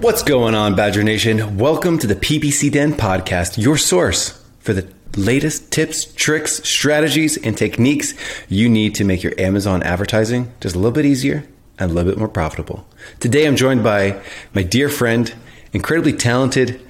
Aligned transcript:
What's 0.00 0.22
going 0.22 0.54
on, 0.54 0.74
Badger 0.74 1.02
Nation? 1.02 1.56
Welcome 1.56 1.98
to 2.00 2.06
the 2.06 2.16
PPC 2.16 2.70
Den 2.70 2.92
podcast, 2.92 3.56
your 3.56 3.78
source 3.78 4.42
for 4.58 4.72
the 4.72 4.92
latest 5.16 5.70
tips, 5.72 6.04
tricks, 6.04 6.62
strategies, 6.68 7.36
and 7.38 7.56
techniques 7.56 8.12
you 8.48 8.68
need 8.68 8.96
to 8.96 9.04
make 9.04 9.22
your 9.22 9.32
Amazon 9.38 9.82
advertising 9.82 10.52
just 10.60 10.74
a 10.74 10.78
little 10.78 10.92
bit 10.92 11.04
easier 11.06 11.46
and 11.78 11.90
a 11.90 11.94
little 11.94 12.10
bit 12.10 12.18
more 12.18 12.28
profitable. 12.28 12.86
Today, 13.20 13.46
I'm 13.46 13.56
joined 13.56 13.82
by 13.84 14.20
my 14.52 14.62
dear 14.62 14.88
friend, 14.88 15.32
incredibly 15.72 16.12
talented 16.12 16.80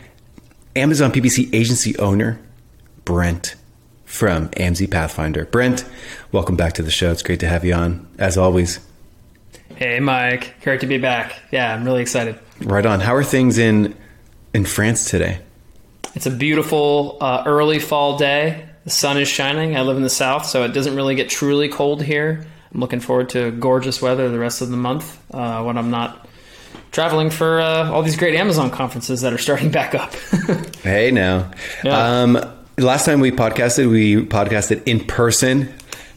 Amazon 0.75 1.12
PPC 1.12 1.55
agency 1.55 1.97
owner, 1.98 2.41
Brent 3.05 3.55
from 4.06 4.48
AMZ 4.50 4.91
Pathfinder. 4.91 5.44
Brent, 5.44 5.84
welcome 6.32 6.56
back 6.56 6.72
to 6.75 6.82
the 6.82 6.91
show. 6.91 7.12
It's 7.12 7.22
great 7.22 7.41
to 7.41 7.48
have 7.48 7.64
you 7.64 7.75
on, 7.75 8.08
as 8.19 8.36
always. 8.38 8.80
Hey, 9.77 10.00
Mike. 10.00 10.55
Great 10.62 10.80
to 10.80 10.86
be 10.86 10.98
back. 10.98 11.34
Yeah, 11.50 11.75
I'm 11.75 11.84
really 11.84 12.02
excited. 12.02 12.38
Right 12.60 12.86
on. 12.86 13.00
How 13.00 13.14
are 13.14 13.24
things 13.24 13.58
in 13.58 13.94
in 14.52 14.64
France 14.64 15.10
today? 15.10 15.41
It's 16.14 16.27
a 16.27 16.30
beautiful 16.30 17.19
uh, 17.20 17.42
early 17.47 17.80
fall 17.80 18.16
day. 18.16 18.69
The 18.84 18.91
sun 18.91 19.19
is 19.19 19.28
shining. 19.28 19.77
I 19.77 19.83
live 19.83 19.97
in 19.97 20.02
the 20.02 20.10
south, 20.10 20.47
so 20.47 20.62
it 20.64 20.69
doesn't 20.69 20.94
really 20.94 21.14
get 21.14 21.28
truly 21.28 21.69
cold 21.69 22.02
here. 22.02 22.47
I'm 22.72 22.80
looking 22.80 23.00
forward 23.00 23.30
to 23.30 23.50
gorgeous 23.50 24.00
weather 24.00 24.28
the 24.28 24.38
rest 24.38 24.60
of 24.60 24.70
the 24.70 24.77
month 24.77 25.19
uh, 25.32 25.62
when 25.62 25.78
I'm 25.78 25.91
not 25.91 26.28
traveling 26.92 27.30
for 27.30 27.60
uh, 27.60 27.91
all 27.91 28.02
these 28.02 28.16
great 28.16 28.34
Amazon 28.36 28.70
conferences 28.70 29.22
that 29.22 29.32
are 29.32 29.38
starting 29.38 29.70
back 29.70 29.94
up. 29.94 30.14
hey, 30.82 31.10
now. 31.10 31.50
Yeah. 31.82 32.22
Um, 32.22 32.38
last 32.78 33.06
time 33.06 33.20
we 33.20 33.32
podcasted, 33.32 33.91
we 33.91 34.16
podcasted 34.27 34.82
in 34.86 35.05
person 35.05 35.72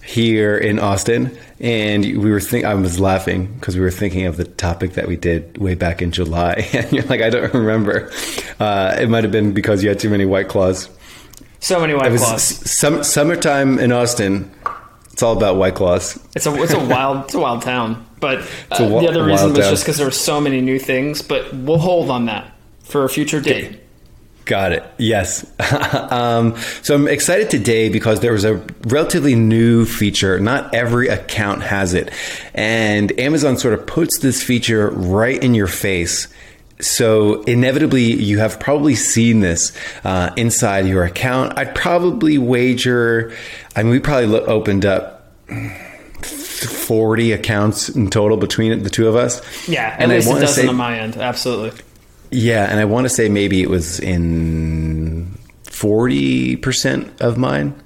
here 0.08 0.58
in 0.58 0.80
Austin, 0.80 1.38
and 1.60 2.04
we 2.06 2.32
were 2.32 2.40
think 2.40 2.64
I 2.64 2.74
was 2.74 2.98
laughing 2.98 3.54
because 3.56 3.76
we 3.76 3.82
were 3.82 3.92
thinking 3.92 4.26
of 4.26 4.38
the 4.38 4.46
topic 4.46 4.94
that 4.94 5.06
we 5.06 5.18
did 5.18 5.58
way 5.58 5.76
back 5.76 6.02
in 6.02 6.12
July, 6.12 6.68
and 6.74 6.92
you're 6.94 7.04
like, 7.04 7.22
I 7.22 7.30
don't 7.30 7.54
remember. 7.54 8.10
Uh, 8.58 8.96
it 9.00 9.10
might 9.10 9.26
have 9.26 9.34
been 9.34 9.54
because 9.54 9.84
you 9.84 9.90
had 9.90 10.00
too 10.00 10.10
many 10.10 10.26
white 10.26 10.48
claws. 10.48 10.90
So 11.60 11.80
many 11.82 11.94
white 11.94 12.18
claws. 12.18 12.44
Some, 12.44 13.04
summertime 13.04 13.80
in 13.80 13.92
Austin. 13.92 14.50
It's 15.12 15.24
all 15.24 15.36
about 15.36 15.58
white 15.58 15.76
claws. 15.76 16.18
It's 16.36 16.46
a 16.46 16.54
it's 16.62 16.74
a 16.74 16.86
wild 16.86 17.26
it's 17.26 17.34
a 17.34 17.40
wild 17.40 17.64
town. 17.64 18.06
But 18.20 18.48
uh, 18.72 18.78
the 18.78 19.08
other 19.08 19.26
reason 19.26 19.50
was 19.50 19.60
town. 19.60 19.72
just 19.72 19.84
because 19.84 19.98
there 19.98 20.06
were 20.06 20.12
so 20.12 20.40
many 20.40 20.62
new 20.62 20.80
things. 20.80 21.24
But 21.24 21.52
we'll 21.54 21.80
hold 21.80 22.12
on 22.12 22.28
that 22.28 22.54
for 22.84 23.04
a 23.04 23.10
future 23.10 23.42
date. 23.42 23.82
Got 24.48 24.72
it. 24.72 24.84
Yes. 24.98 25.46
um, 26.10 26.56
so 26.82 26.96
I'm 26.96 27.08
excited 27.10 27.50
today 27.50 27.90
because 27.90 28.22
there 28.22 28.32
was 28.32 28.46
a 28.46 28.56
relatively 28.88 29.36
new 29.36 29.86
feature. 29.86 30.40
Not 30.40 30.74
every 30.74 31.10
account 31.10 31.64
has 31.64 31.94
it. 31.94 32.12
And 32.54 33.18
Amazon 33.20 33.58
sort 33.58 33.74
of 33.74 33.86
puts 33.86 34.20
this 34.20 34.42
feature 34.42 34.90
right 34.90 35.42
in 35.44 35.54
your 35.54 35.68
face. 35.68 36.30
So 36.80 37.42
inevitably, 37.44 38.04
you 38.04 38.40
have 38.40 38.58
probably 38.58 38.96
seen 38.96 39.42
this 39.42 39.78
uh, 40.06 40.32
inside 40.38 40.86
your 40.86 41.04
account. 41.04 41.58
I'd 41.58 41.76
probably 41.76 42.38
wager, 42.38 43.34
I 43.76 43.84
mean, 43.84 43.92
we 43.92 44.00
probably 44.00 44.28
lo- 44.28 44.46
opened 44.46 44.86
up 44.86 45.30
40 46.24 47.34
accounts 47.34 47.90
in 47.90 48.10
total 48.10 48.38
between 48.38 48.82
the 48.84 48.90
two 48.90 49.10
of 49.10 49.18
us. 49.18 49.42
Yeah, 49.68 49.90
at 49.90 50.04
and 50.04 50.12
least 50.12 50.30
a 50.30 50.40
dozen 50.40 50.48
say, 50.48 50.68
on 50.68 50.76
my 50.78 51.00
end. 51.00 51.18
Absolutely. 51.18 51.82
Yeah, 52.32 52.70
and 52.70 52.80
I 52.80 52.86
want 52.86 53.06
to 53.06 53.10
say 53.10 53.30
maybe 53.30 53.62
it 53.62 53.70
was 53.70 54.00
in 54.00 55.38
40% 55.66 57.22
of 57.22 57.38
mine. 57.38 57.82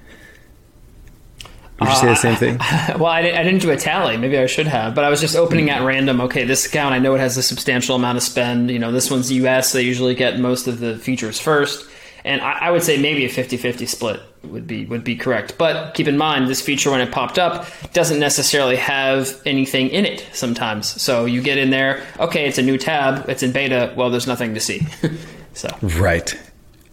Would 1.80 1.88
you 1.88 1.96
say 1.96 2.06
the 2.06 2.14
same 2.14 2.36
thing? 2.36 2.58
Uh, 2.60 2.96
well, 2.98 3.06
I, 3.06 3.18
I, 3.18 3.42
didn't 3.42 3.60
do 3.60 3.70
a 3.70 3.76
tally. 3.76 4.16
Maybe 4.16 4.38
I 4.38 4.46
should 4.46 4.68
have, 4.68 4.94
but 4.94 5.04
I 5.04 5.10
was 5.10 5.20
just 5.20 5.34
opening 5.34 5.68
at 5.70 5.82
random. 5.82 6.20
Okay, 6.22 6.44
this 6.44 6.64
account, 6.66 6.94
I 6.94 7.00
know 7.00 7.14
it 7.14 7.18
has 7.18 7.36
a 7.36 7.42
substantial 7.42 7.96
amount 7.96 8.18
of 8.18 8.22
spend. 8.22 8.70
You 8.70 8.78
know, 8.78 8.92
this 8.92 9.10
one's 9.10 9.32
US. 9.32 9.72
They 9.72 9.82
usually 9.82 10.14
get 10.14 10.38
most 10.38 10.68
of 10.68 10.78
the 10.78 10.96
features 10.96 11.40
first. 11.40 11.88
And 12.24 12.40
I, 12.40 12.52
I 12.52 12.70
would 12.70 12.82
say 12.82 13.00
maybe 13.00 13.24
a 13.24 13.28
50-50 13.28 13.88
split 13.88 14.20
would 14.44 14.66
be 14.66 14.86
would 14.86 15.04
be 15.04 15.16
correct. 15.16 15.56
But 15.58 15.94
keep 15.94 16.08
in 16.08 16.16
mind, 16.16 16.48
this 16.48 16.60
feature 16.60 16.90
when 16.90 17.00
it 17.00 17.12
popped 17.12 17.38
up 17.38 17.66
doesn't 17.92 18.18
necessarily 18.18 18.76
have 18.76 19.40
anything 19.46 19.88
in 19.88 20.04
it 20.04 20.26
sometimes. 20.32 21.00
So 21.00 21.24
you 21.24 21.42
get 21.42 21.58
in 21.58 21.70
there, 21.70 22.04
okay, 22.18 22.46
it's 22.46 22.58
a 22.58 22.62
new 22.62 22.78
tab, 22.78 23.28
it's 23.28 23.42
in 23.42 23.52
beta. 23.52 23.92
Well, 23.96 24.10
there's 24.10 24.26
nothing 24.26 24.54
to 24.54 24.60
see. 24.60 24.86
so 25.54 25.68
right. 25.82 26.38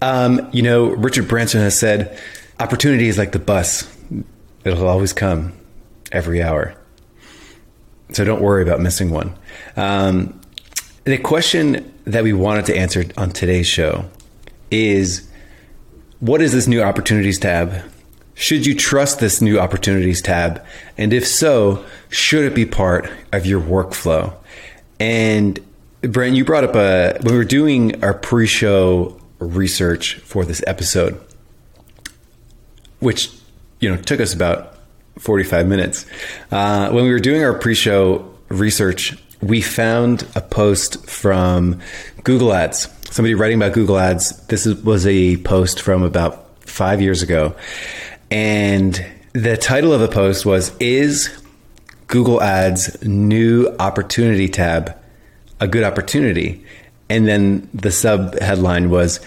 Um, 0.01 0.49
you 0.53 0.61
know, 0.61 0.85
Richard 0.89 1.27
Branson 1.27 1.61
has 1.61 1.77
said, 1.77 2.19
opportunity 2.59 3.07
is 3.07 3.17
like 3.17 3.31
the 3.31 3.39
bus; 3.39 3.87
it'll 4.63 4.87
always 4.87 5.13
come 5.13 5.53
every 6.11 6.41
hour. 6.41 6.75
So 8.11 8.23
don't 8.23 8.41
worry 8.41 8.63
about 8.63 8.79
missing 8.79 9.11
one. 9.11 9.37
Um, 9.75 10.39
the 11.03 11.17
question 11.17 11.93
that 12.05 12.23
we 12.23 12.33
wanted 12.33 12.65
to 12.67 12.75
answer 12.75 13.05
on 13.17 13.31
today's 13.31 13.67
show 13.67 14.09
is 14.71 15.29
what 16.19 16.41
is 16.41 16.51
this 16.51 16.67
new 16.67 16.81
opportunities 16.81 17.39
tab? 17.39 17.83
Should 18.35 18.65
you 18.65 18.75
trust 18.75 19.19
this 19.19 19.41
new 19.41 19.59
opportunities 19.59 20.21
tab? 20.21 20.65
And 20.97 21.13
if 21.13 21.27
so, 21.27 21.83
should 22.09 22.45
it 22.45 22.55
be 22.55 22.65
part 22.65 23.09
of 23.31 23.45
your 23.45 23.61
workflow? 23.61 24.33
And 24.99 25.59
Brent, 26.01 26.35
you 26.35 26.45
brought 26.45 26.63
up 26.63 26.75
a 26.75 27.19
when 27.21 27.33
we 27.33 27.37
were 27.37 27.43
doing 27.43 28.03
our 28.03 28.13
pre-show 28.13 29.19
research 29.39 30.15
for 30.15 30.45
this 30.45 30.63
episode, 30.67 31.19
which 32.99 33.29
you 33.79 33.89
know 33.89 33.97
took 33.97 34.19
us 34.21 34.33
about 34.33 34.77
45 35.17 35.67
minutes. 35.67 36.05
Uh, 36.51 36.89
when 36.91 37.03
we 37.03 37.11
were 37.11 37.19
doing 37.19 37.43
our 37.43 37.53
pre-show 37.53 38.33
research, 38.47 39.17
we 39.41 39.61
found 39.61 40.25
a 40.35 40.41
post 40.41 41.05
from 41.05 41.79
Google 42.23 42.53
Ads 42.53 42.87
somebody 43.11 43.33
writing 43.33 43.57
about 43.57 43.73
Google 43.73 43.97
Ads. 43.97 44.45
This 44.47 44.65
was 44.65 45.05
a 45.07 45.37
post 45.37 45.81
from 45.81 46.03
about 46.03 46.45
five 46.61 47.01
years 47.01 47.21
ago. 47.21 47.55
And 48.31 49.03
the 49.33 49.57
title 49.57 49.93
of 49.93 50.01
the 50.01 50.07
post 50.07 50.45
was 50.45 50.75
Is 50.77 51.29
Google 52.07 52.41
Ads 52.41 53.03
New 53.03 53.75
Opportunity 53.79 54.47
tab 54.47 54.95
a 55.59 55.67
good 55.67 55.83
opportunity? 55.83 56.63
And 57.09 57.27
then 57.27 57.67
the 57.73 57.91
sub 57.91 58.39
headline 58.39 58.89
was 58.89 59.19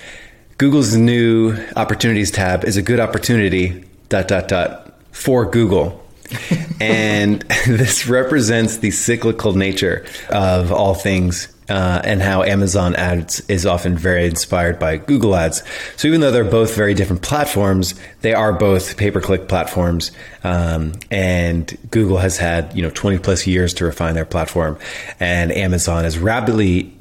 Google's 0.59 0.97
new 0.97 1.57
opportunities 1.75 2.31
tab 2.31 2.65
is 2.65 2.77
a 2.77 2.83
good 2.83 3.01
opportunity, 3.01 3.85
dot, 4.09 4.29
dot, 4.29 4.47
dot, 4.49 5.01
for 5.11 5.45
Google. 5.45 6.01
and 6.81 7.43
this 7.67 8.07
represents 8.07 8.79
the 8.79 8.93
cyclical 8.93 9.55
nature 9.55 10.07
of 10.31 10.71
all 10.71 10.95
things 10.95 11.52
uh, 11.69 12.01
and 12.05 12.21
how 12.21 12.43
Amazon 12.43 12.95
ads 12.97 13.41
is 13.49 13.65
often 13.67 13.97
very 13.97 14.27
inspired 14.27 14.79
by 14.79 14.97
Google 14.97 15.35
ads. 15.37 15.63
So 15.97 16.09
even 16.09 16.21
though 16.21 16.31
they're 16.31 16.45
both 16.45 16.75
very 16.75 16.95
different 16.95 17.23
platforms, 17.23 17.95
they 18.21 18.35
are 18.35 18.53
both 18.53 18.97
pay-per-click 18.97 19.49
platforms. 19.49 20.13
Um, 20.45 20.93
and 21.11 21.77
Google 21.91 22.19
has 22.19 22.37
had, 22.37 22.75
you 22.77 22.83
know, 22.83 22.91
20 22.91 23.19
plus 23.19 23.47
years 23.47 23.75
to 23.75 23.85
refine 23.85 24.15
their 24.15 24.25
platform 24.25 24.79
and 25.21 25.53
Amazon 25.53 26.05
is 26.05 26.19
rapidly 26.19 26.93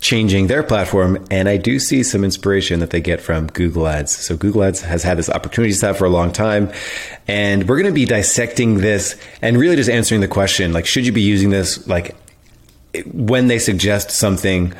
changing 0.00 0.46
their 0.46 0.62
platform. 0.62 1.24
And 1.30 1.48
I 1.48 1.56
do 1.56 1.78
see 1.78 2.02
some 2.02 2.24
inspiration 2.24 2.80
that 2.80 2.90
they 2.90 3.00
get 3.00 3.20
from 3.20 3.46
Google 3.48 3.88
Ads. 3.88 4.16
So 4.16 4.36
Google 4.36 4.62
Ads 4.62 4.82
has 4.82 5.02
had 5.02 5.18
this 5.18 5.30
opportunity 5.30 5.72
set 5.72 5.96
for 5.96 6.04
a 6.04 6.10
long 6.10 6.32
time. 6.32 6.70
And 7.26 7.68
we're 7.68 7.76
going 7.76 7.92
to 7.92 7.94
be 7.94 8.04
dissecting 8.04 8.78
this 8.78 9.16
and 9.42 9.56
really 9.56 9.76
just 9.76 9.90
answering 9.90 10.20
the 10.20 10.28
question, 10.28 10.72
like, 10.72 10.86
should 10.86 11.06
you 11.06 11.12
be 11.12 11.22
using 11.22 11.50
this? 11.50 11.86
Like, 11.88 12.14
when 13.02 13.48
they 13.48 13.58
suggest 13.58 14.10
something, 14.10 14.72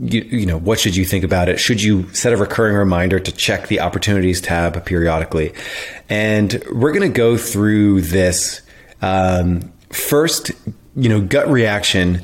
you, 0.00 0.22
you, 0.22 0.46
know, 0.46 0.58
what 0.58 0.80
should 0.80 0.96
you 0.96 1.04
think 1.04 1.24
about 1.24 1.48
it? 1.48 1.60
Should 1.60 1.82
you 1.82 2.12
set 2.12 2.32
a 2.32 2.36
recurring 2.36 2.74
reminder 2.74 3.20
to 3.20 3.32
check 3.32 3.68
the 3.68 3.80
opportunities 3.80 4.40
tab 4.40 4.84
periodically? 4.84 5.52
And 6.08 6.62
we're 6.72 6.92
going 6.92 7.10
to 7.10 7.16
go 7.16 7.36
through 7.36 8.02
this 8.02 8.62
um, 9.00 9.72
first, 9.90 10.50
you 10.96 11.08
know, 11.08 11.20
gut 11.20 11.48
reaction. 11.48 12.22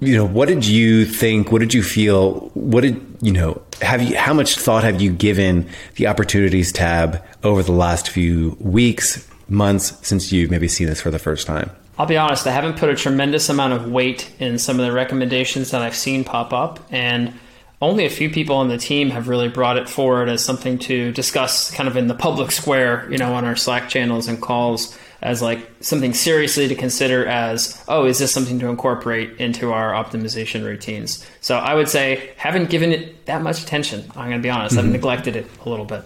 You 0.00 0.16
know, 0.16 0.24
what 0.24 0.48
did 0.48 0.66
you 0.66 1.04
think? 1.04 1.52
What 1.52 1.60
did 1.60 1.74
you 1.74 1.82
feel? 1.82 2.50
What 2.54 2.82
did 2.82 3.00
you 3.20 3.32
know? 3.32 3.62
Have 3.82 4.02
you? 4.02 4.16
How 4.16 4.32
much 4.32 4.56
thought 4.58 4.82
have 4.82 5.00
you 5.00 5.12
given 5.12 5.68
the 5.96 6.06
opportunities 6.06 6.72
tab 6.72 7.22
over 7.44 7.62
the 7.62 7.72
last 7.72 8.08
few 8.08 8.56
weeks, 8.60 9.28
months 9.48 9.94
since 10.06 10.32
you've 10.32 10.50
maybe 10.50 10.68
seen 10.68 10.86
this 10.86 11.02
for 11.02 11.10
the 11.10 11.18
first 11.18 11.46
time? 11.46 11.70
I'll 12.00 12.06
be 12.06 12.16
honest, 12.16 12.46
I 12.46 12.52
haven't 12.52 12.78
put 12.78 12.88
a 12.88 12.94
tremendous 12.96 13.50
amount 13.50 13.74
of 13.74 13.92
weight 13.92 14.32
in 14.38 14.56
some 14.58 14.80
of 14.80 14.86
the 14.86 14.90
recommendations 14.90 15.72
that 15.72 15.82
I've 15.82 15.94
seen 15.94 16.24
pop 16.24 16.50
up, 16.50 16.80
and 16.90 17.34
only 17.82 18.06
a 18.06 18.08
few 18.08 18.30
people 18.30 18.56
on 18.56 18.68
the 18.68 18.78
team 18.78 19.10
have 19.10 19.28
really 19.28 19.48
brought 19.48 19.76
it 19.76 19.86
forward 19.86 20.30
as 20.30 20.42
something 20.42 20.78
to 20.78 21.12
discuss 21.12 21.70
kind 21.70 21.90
of 21.90 21.98
in 21.98 22.06
the 22.06 22.14
public 22.14 22.52
square, 22.52 23.06
you 23.12 23.18
know, 23.18 23.34
on 23.34 23.44
our 23.44 23.54
Slack 23.54 23.90
channels 23.90 24.28
and 24.28 24.40
calls 24.40 24.96
as 25.20 25.42
like 25.42 25.70
something 25.80 26.14
seriously 26.14 26.68
to 26.68 26.74
consider 26.74 27.26
as, 27.26 27.84
oh, 27.86 28.06
is 28.06 28.18
this 28.18 28.32
something 28.32 28.58
to 28.60 28.68
incorporate 28.68 29.36
into 29.36 29.70
our 29.70 29.92
optimization 29.92 30.64
routines? 30.64 31.22
So 31.42 31.58
I 31.58 31.74
would 31.74 31.90
say 31.90 32.32
haven't 32.38 32.70
given 32.70 32.92
it 32.92 33.26
that 33.26 33.42
much 33.42 33.62
attention. 33.62 34.10
I'm 34.16 34.30
going 34.30 34.38
to 34.38 34.42
be 34.42 34.48
honest, 34.48 34.74
mm-hmm. 34.74 34.86
I've 34.86 34.92
neglected 34.92 35.36
it 35.36 35.44
a 35.66 35.68
little 35.68 35.84
bit. 35.84 36.02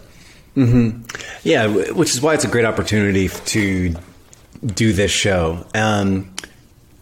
Mm-hmm. 0.57 1.05
Yeah, 1.45 1.69
which 1.93 2.11
is 2.11 2.21
why 2.21 2.35
it's 2.35 2.45
a 2.45 2.49
great 2.49 2.65
opportunity 2.65 3.29
to 3.29 3.95
do 4.65 4.93
this 4.93 5.11
show. 5.11 5.67
Um, 5.75 6.35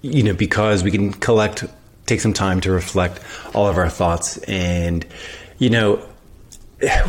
you 0.02 0.22
know, 0.22 0.34
because 0.34 0.82
we 0.82 0.90
can 0.90 1.12
collect, 1.12 1.64
take 2.06 2.20
some 2.20 2.32
time 2.32 2.60
to 2.62 2.72
reflect 2.72 3.20
all 3.54 3.68
of 3.68 3.78
our 3.78 3.88
thoughts. 3.88 4.38
And, 4.38 5.06
you 5.58 5.70
know, 5.70 6.04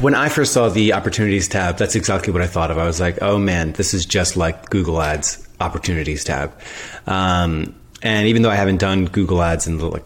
when 0.02 0.14
I 0.14 0.30
first 0.30 0.54
saw 0.54 0.70
the 0.70 0.94
opportunities 0.94 1.48
tab, 1.48 1.78
that's 1.78 1.96
exactly 1.96 2.32
what 2.32 2.44
I 2.44 2.48
thought 2.48 2.70
of. 2.70 2.78
I 2.78 2.86
was 2.86 3.00
like, 3.00 3.22
oh 3.22 3.40
man, 3.40 3.74
this 3.74 3.94
is 3.94 4.06
just 4.06 4.38
like 4.38 4.70
Google 4.70 5.02
Ads 5.02 5.48
opportunities 5.60 6.24
tab. 6.24 6.54
Um, 7.08 7.76
and 8.04 8.28
even 8.28 8.44
though 8.44 8.52
I 8.52 8.56
haven't 8.56 8.78
done 8.78 9.06
Google 9.06 9.42
Ads 9.42 9.66
in 9.66 9.80
the, 9.80 9.88
like 9.88 10.06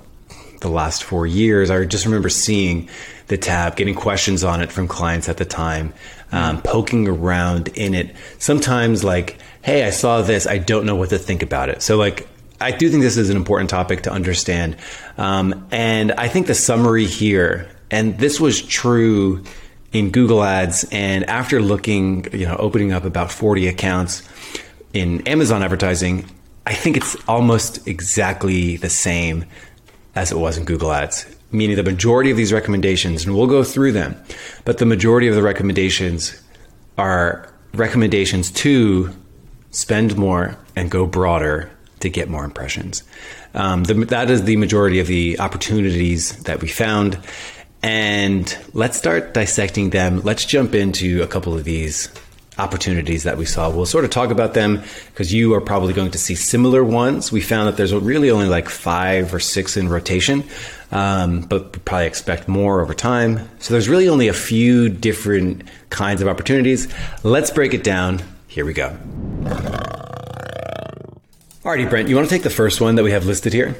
the 0.61 0.69
last 0.69 1.03
four 1.03 1.27
years, 1.27 1.69
I 1.69 1.83
just 1.83 2.05
remember 2.05 2.29
seeing 2.29 2.89
the 3.27 3.37
tab, 3.37 3.75
getting 3.75 3.95
questions 3.95 4.43
on 4.43 4.61
it 4.61 4.71
from 4.71 4.87
clients 4.87 5.27
at 5.27 5.37
the 5.37 5.45
time, 5.45 5.93
um, 6.31 6.61
poking 6.61 7.07
around 7.07 7.69
in 7.69 7.93
it. 7.93 8.15
Sometimes 8.39 9.03
like 9.03 9.39
hey, 9.67 9.83
I 9.83 9.89
saw 9.89 10.21
this, 10.21 10.47
I 10.47 10.59
don't 10.59 10.85
know 10.85 10.95
what 10.95 11.09
to 11.09 11.17
think 11.17 11.43
about 11.43 11.67
it. 11.67 11.81
So, 11.81 11.97
like, 11.97 12.25
I 12.61 12.71
do 12.71 12.89
think 12.89 13.03
this 13.03 13.17
is 13.17 13.29
an 13.29 13.35
important 13.35 13.69
topic 13.69 14.03
to 14.03 14.11
understand. 14.11 14.77
Um, 15.17 15.67
and 15.71 16.13
I 16.13 16.29
think 16.29 16.47
the 16.47 16.55
summary 16.55 17.05
here, 17.05 17.69
and 17.91 18.17
this 18.17 18.39
was 18.39 18.61
true 18.61 19.43
in 19.91 20.11
Google 20.11 20.41
Ads, 20.41 20.85
and 20.89 21.25
after 21.25 21.61
looking, 21.61 22.27
you 22.31 22.45
know, 22.45 22.55
opening 22.55 22.93
up 22.93 23.03
about 23.03 23.29
40 23.29 23.67
accounts 23.67 24.23
in 24.93 25.27
Amazon 25.27 25.61
advertising, 25.61 26.25
I 26.65 26.73
think 26.73 26.95
it's 26.95 27.17
almost 27.27 27.85
exactly 27.89 28.77
the 28.77 28.89
same 28.89 29.43
as 30.15 30.31
it 30.31 30.37
was 30.37 30.57
in 30.57 30.63
Google 30.63 30.93
Ads. 30.93 31.25
Meaning 31.51 31.77
the 31.77 31.83
majority 31.83 32.29
of 32.29 32.37
these 32.37 32.51
recommendations, 32.51 33.25
and 33.25 33.35
we'll 33.35 33.47
go 33.47 33.63
through 33.63 33.93
them, 33.93 34.21
but 34.65 34.79
the 34.79 34.85
majority 34.85 35.27
of 35.27 35.35
the 35.35 35.41
recommendations 35.41 36.41
are 36.97 37.53
recommendations 37.73 38.51
to 38.51 39.13
spend 39.71 40.17
more 40.17 40.57
and 40.75 40.91
go 40.91 41.05
broader 41.05 41.69
to 41.99 42.09
get 42.09 42.29
more 42.29 42.43
impressions. 42.43 43.03
Um, 43.53 43.83
the, 43.85 43.93
that 44.05 44.29
is 44.29 44.43
the 44.43 44.57
majority 44.57 44.99
of 44.99 45.07
the 45.07 45.39
opportunities 45.39 46.35
that 46.43 46.61
we 46.61 46.67
found. 46.67 47.17
And 47.81 48.57
let's 48.73 48.97
start 48.97 49.33
dissecting 49.33 49.91
them. 49.91 50.21
Let's 50.21 50.45
jump 50.45 50.75
into 50.75 51.21
a 51.21 51.27
couple 51.27 51.53
of 51.53 51.63
these 51.63 52.09
opportunities 52.57 53.23
that 53.23 53.37
we 53.37 53.45
saw. 53.45 53.69
We'll 53.69 53.85
sort 53.85 54.05
of 54.05 54.11
talk 54.11 54.31
about 54.31 54.53
them 54.53 54.81
because 55.11 55.33
you 55.33 55.53
are 55.53 55.61
probably 55.61 55.93
going 55.93 56.11
to 56.11 56.17
see 56.17 56.35
similar 56.35 56.83
ones. 56.83 57.31
We 57.31 57.41
found 57.41 57.67
that 57.67 57.77
there's 57.77 57.93
really 57.93 58.31
only 58.31 58.47
like 58.47 58.69
five 58.69 59.33
or 59.33 59.39
six 59.39 59.77
in 59.77 59.89
rotation, 59.89 60.43
um, 60.91 61.41
but 61.41 61.73
we 61.73 61.79
probably 61.79 62.07
expect 62.07 62.47
more 62.47 62.81
over 62.81 62.93
time. 62.93 63.47
So 63.59 63.73
there's 63.73 63.89
really 63.89 64.09
only 64.09 64.27
a 64.27 64.33
few 64.33 64.89
different 64.89 65.63
kinds 65.89 66.21
of 66.21 66.27
opportunities. 66.27 66.87
Let's 67.23 67.51
break 67.51 67.73
it 67.73 67.83
down. 67.83 68.21
Here 68.47 68.65
we 68.65 68.73
go. 68.73 68.97
Alrighty, 71.63 71.89
Brent, 71.89 72.07
you 72.07 72.15
want 72.15 72.27
to 72.27 72.33
take 72.33 72.43
the 72.43 72.49
first 72.49 72.79
one 72.79 72.95
that 72.95 73.03
we 73.03 73.11
have 73.11 73.25
listed 73.25 73.53
here? 73.53 73.75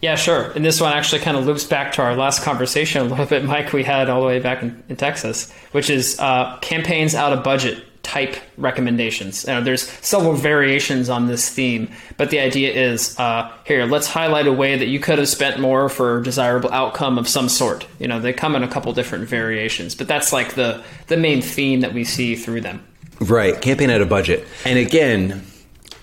Yeah, 0.00 0.16
sure. 0.16 0.50
And 0.52 0.64
this 0.64 0.80
one 0.80 0.92
actually 0.92 1.20
kind 1.20 1.36
of 1.36 1.46
loops 1.46 1.64
back 1.64 1.92
to 1.92 2.02
our 2.02 2.16
last 2.16 2.42
conversation 2.42 3.02
a 3.02 3.04
little 3.04 3.26
bit, 3.26 3.44
Mike, 3.44 3.72
we 3.72 3.84
had 3.84 4.08
all 4.08 4.20
the 4.20 4.26
way 4.26 4.40
back 4.40 4.62
in, 4.62 4.82
in 4.88 4.96
Texas, 4.96 5.52
which 5.70 5.90
is 5.90 6.18
uh, 6.18 6.58
campaigns 6.58 7.14
out 7.14 7.32
of 7.32 7.44
budget 7.44 7.84
type 8.02 8.36
recommendations. 8.56 9.42
There's 9.42 9.88
several 10.04 10.34
variations 10.34 11.08
on 11.08 11.28
this 11.28 11.48
theme, 11.48 11.88
but 12.16 12.30
the 12.30 12.40
idea 12.40 12.72
is 12.72 13.18
uh, 13.18 13.50
here, 13.64 13.86
let's 13.86 14.08
highlight 14.08 14.46
a 14.46 14.52
way 14.52 14.76
that 14.76 14.86
you 14.86 14.98
could 14.98 15.18
have 15.18 15.28
spent 15.28 15.60
more 15.60 15.88
for 15.88 16.18
a 16.18 16.22
desirable 16.22 16.72
outcome 16.72 17.16
of 17.18 17.28
some 17.28 17.48
sort. 17.48 17.86
You 17.98 18.08
know, 18.08 18.20
they 18.20 18.32
come 18.32 18.56
in 18.56 18.62
a 18.62 18.68
couple 18.68 18.92
different 18.92 19.28
variations, 19.28 19.94
but 19.94 20.08
that's 20.08 20.32
like 20.32 20.54
the, 20.54 20.82
the 21.06 21.16
main 21.16 21.42
theme 21.42 21.80
that 21.80 21.94
we 21.94 22.04
see 22.04 22.34
through 22.34 22.62
them. 22.62 22.84
Right. 23.20 23.60
Campaign 23.60 23.90
at 23.90 24.00
a 24.00 24.06
budget. 24.06 24.46
And 24.64 24.78
again, 24.78 25.44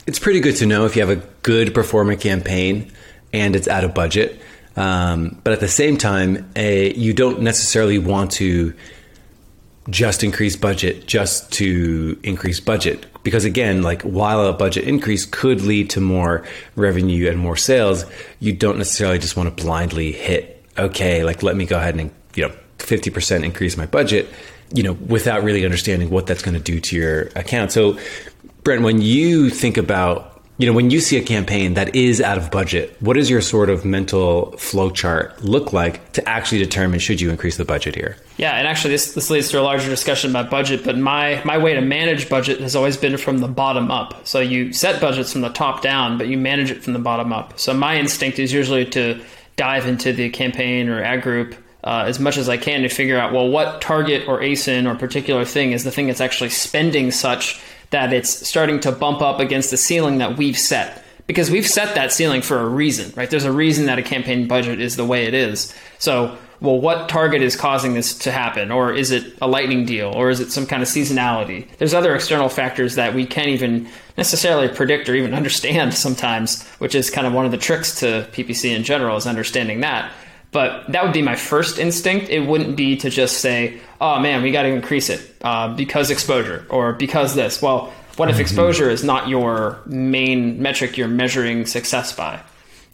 it's 0.07 0.19
pretty 0.19 0.39
good 0.39 0.55
to 0.57 0.65
know 0.65 0.85
if 0.85 0.95
you 0.95 1.05
have 1.05 1.15
a 1.15 1.21
good 1.43 1.73
performing 1.73 2.17
campaign 2.17 2.91
and 3.33 3.55
it's 3.55 3.67
out 3.67 3.83
of 3.83 3.93
budget. 3.93 4.41
Um, 4.75 5.41
but 5.43 5.51
at 5.51 5.59
the 5.59 5.67
same 5.67 5.97
time, 5.97 6.49
a, 6.55 6.93
you 6.93 7.13
don't 7.13 7.41
necessarily 7.41 7.99
want 7.99 8.31
to 8.33 8.73
just 9.89 10.23
increase 10.23 10.55
budget 10.55 11.07
just 11.07 11.51
to 11.53 12.19
increase 12.23 12.59
budget. 12.59 13.05
Because 13.23 13.45
again, 13.45 13.81
like 13.81 14.01
while 14.03 14.45
a 14.45 14.53
budget 14.53 14.85
increase 14.85 15.25
could 15.25 15.61
lead 15.61 15.89
to 15.91 16.01
more 16.01 16.45
revenue 16.75 17.29
and 17.29 17.37
more 17.37 17.57
sales, 17.57 18.05
you 18.39 18.53
don't 18.53 18.77
necessarily 18.77 19.19
just 19.19 19.35
want 19.35 19.55
to 19.55 19.63
blindly 19.63 20.11
hit, 20.11 20.63
okay, 20.77 21.23
like 21.23 21.43
let 21.43 21.55
me 21.55 21.65
go 21.65 21.77
ahead 21.77 21.95
and, 21.95 22.11
you 22.35 22.47
know, 22.47 22.53
50% 22.77 23.43
increase 23.43 23.75
my 23.75 23.85
budget 23.85 24.29
you 24.73 24.83
know, 24.83 24.93
without 24.93 25.43
really 25.43 25.65
understanding 25.65 26.09
what 26.09 26.27
that's 26.27 26.41
going 26.41 26.55
to 26.55 26.59
do 26.59 26.79
to 26.79 26.95
your 26.95 27.21
account. 27.35 27.71
So, 27.71 27.97
Brent, 28.63 28.83
when 28.83 29.01
you 29.01 29.49
think 29.49 29.77
about, 29.77 30.28
you 30.59 30.65
know, 30.65 30.73
when 30.73 30.89
you 30.91 30.99
see 30.99 31.17
a 31.17 31.23
campaign 31.23 31.75
that 31.75 31.95
is 31.95 32.19
out 32.19 32.37
of 32.37 32.51
budget, 32.51 32.93
what 32.99 33.13
does 33.13 33.29
your 33.29 33.39
sort 33.39 33.69
of 33.69 33.85
mental 33.85 34.51
flow 34.57 34.89
chart 34.89 35.41
look 35.41 35.71
like 35.71 36.11
to 36.11 36.27
actually 36.27 36.57
determine 36.57 36.99
should 36.99 37.21
you 37.21 37.29
increase 37.29 37.55
the 37.55 37.63
budget 37.63 37.95
here? 37.95 38.17
Yeah, 38.35 38.57
and 38.57 38.67
actually, 38.67 38.91
this 38.91 39.13
this 39.13 39.29
leads 39.29 39.49
to 39.51 39.59
a 39.59 39.63
larger 39.63 39.87
discussion 39.89 40.31
about 40.31 40.51
budget. 40.51 40.83
But 40.83 40.97
my 40.97 41.41
my 41.45 41.57
way 41.57 41.75
to 41.75 41.81
manage 41.81 42.27
budget 42.27 42.59
has 42.59 42.75
always 42.75 42.97
been 42.97 43.15
from 43.15 43.37
the 43.37 43.47
bottom 43.47 43.89
up. 43.89 44.27
So 44.27 44.41
you 44.41 44.73
set 44.73 44.99
budgets 44.99 45.31
from 45.31 45.41
the 45.41 45.49
top 45.49 45.81
down, 45.81 46.17
but 46.17 46.27
you 46.27 46.37
manage 46.37 46.71
it 46.71 46.83
from 46.83 46.91
the 46.91 46.99
bottom 46.99 47.31
up. 47.31 47.57
So 47.57 47.73
my 47.73 47.95
instinct 47.97 48.37
is 48.37 48.51
usually 48.51 48.85
to 48.87 49.21
dive 49.55 49.87
into 49.87 50.11
the 50.11 50.29
campaign 50.29 50.89
or 50.89 51.01
ad 51.01 51.21
group 51.21 51.55
uh, 51.85 52.03
as 52.05 52.19
much 52.19 52.35
as 52.35 52.49
I 52.49 52.57
can 52.57 52.81
to 52.81 52.89
figure 52.89 53.17
out, 53.17 53.31
well, 53.31 53.47
what 53.47 53.81
target 53.81 54.27
or 54.27 54.39
ASIN 54.41 54.85
or 54.89 54.95
particular 54.95 55.45
thing 55.45 55.71
is 55.71 55.85
the 55.85 55.91
thing 55.91 56.07
that's 56.07 56.21
actually 56.21 56.49
spending 56.49 57.11
such 57.11 57.61
that 57.91 58.13
it's 58.13 58.47
starting 58.47 58.79
to 58.81 58.91
bump 58.91 59.21
up 59.21 59.39
against 59.39 59.71
the 59.71 59.77
ceiling 59.77 60.19
that 60.19 60.37
we've 60.37 60.57
set. 60.57 61.03
Because 61.27 61.51
we've 61.51 61.67
set 61.67 61.95
that 61.95 62.11
ceiling 62.11 62.41
for 62.41 62.59
a 62.59 62.67
reason, 62.67 63.13
right? 63.15 63.29
There's 63.29 63.45
a 63.45 63.51
reason 63.51 63.85
that 63.85 63.99
a 63.99 64.03
campaign 64.03 64.47
budget 64.47 64.79
is 64.79 64.95
the 64.95 65.05
way 65.05 65.25
it 65.25 65.33
is. 65.35 65.73
So, 65.99 66.37
well, 66.61 66.79
what 66.79 67.07
target 67.07 67.41
is 67.41 67.55
causing 67.55 67.93
this 67.93 68.17
to 68.19 68.31
happen? 68.31 68.71
Or 68.71 68.91
is 68.91 69.11
it 69.11 69.37
a 69.41 69.47
lightning 69.47 69.85
deal? 69.85 70.11
Or 70.11 70.29
is 70.29 70.39
it 70.39 70.51
some 70.51 70.65
kind 70.65 70.81
of 70.81 70.89
seasonality? 70.89 71.67
There's 71.77 71.93
other 71.93 72.15
external 72.15 72.49
factors 72.49 72.95
that 72.95 73.13
we 73.13 73.25
can't 73.25 73.47
even 73.47 73.87
necessarily 74.17 74.67
predict 74.67 75.07
or 75.07 75.15
even 75.15 75.33
understand 75.35 75.93
sometimes, 75.93 76.63
which 76.79 76.95
is 76.95 77.09
kind 77.09 77.27
of 77.27 77.33
one 77.33 77.45
of 77.45 77.51
the 77.51 77.57
tricks 77.57 77.99
to 77.99 78.27
PPC 78.31 78.75
in 78.75 78.83
general, 78.83 79.15
is 79.15 79.27
understanding 79.27 79.81
that. 79.81 80.11
But 80.51 80.91
that 80.91 81.03
would 81.03 81.13
be 81.13 81.21
my 81.21 81.35
first 81.35 81.77
instinct. 81.77 82.29
It 82.29 82.39
wouldn't 82.39 82.75
be 82.75 82.97
to 82.97 83.09
just 83.09 83.37
say, 83.37 83.79
oh 84.01 84.19
man, 84.19 84.41
we 84.41 84.51
got 84.51 84.63
to 84.63 84.69
increase 84.69 85.09
it 85.09 85.21
uh, 85.41 85.75
because 85.75 86.09
exposure 86.09 86.65
or 86.69 86.93
because 86.93 87.35
this. 87.35 87.61
Well, 87.61 87.93
what 88.17 88.29
if 88.29 88.35
mm-hmm. 88.35 88.41
exposure 88.41 88.89
is 88.89 89.03
not 89.03 89.27
your 89.27 89.79
main 89.85 90.61
metric 90.61 90.97
you're 90.97 91.07
measuring 91.07 91.65
success 91.65 92.11
by? 92.13 92.41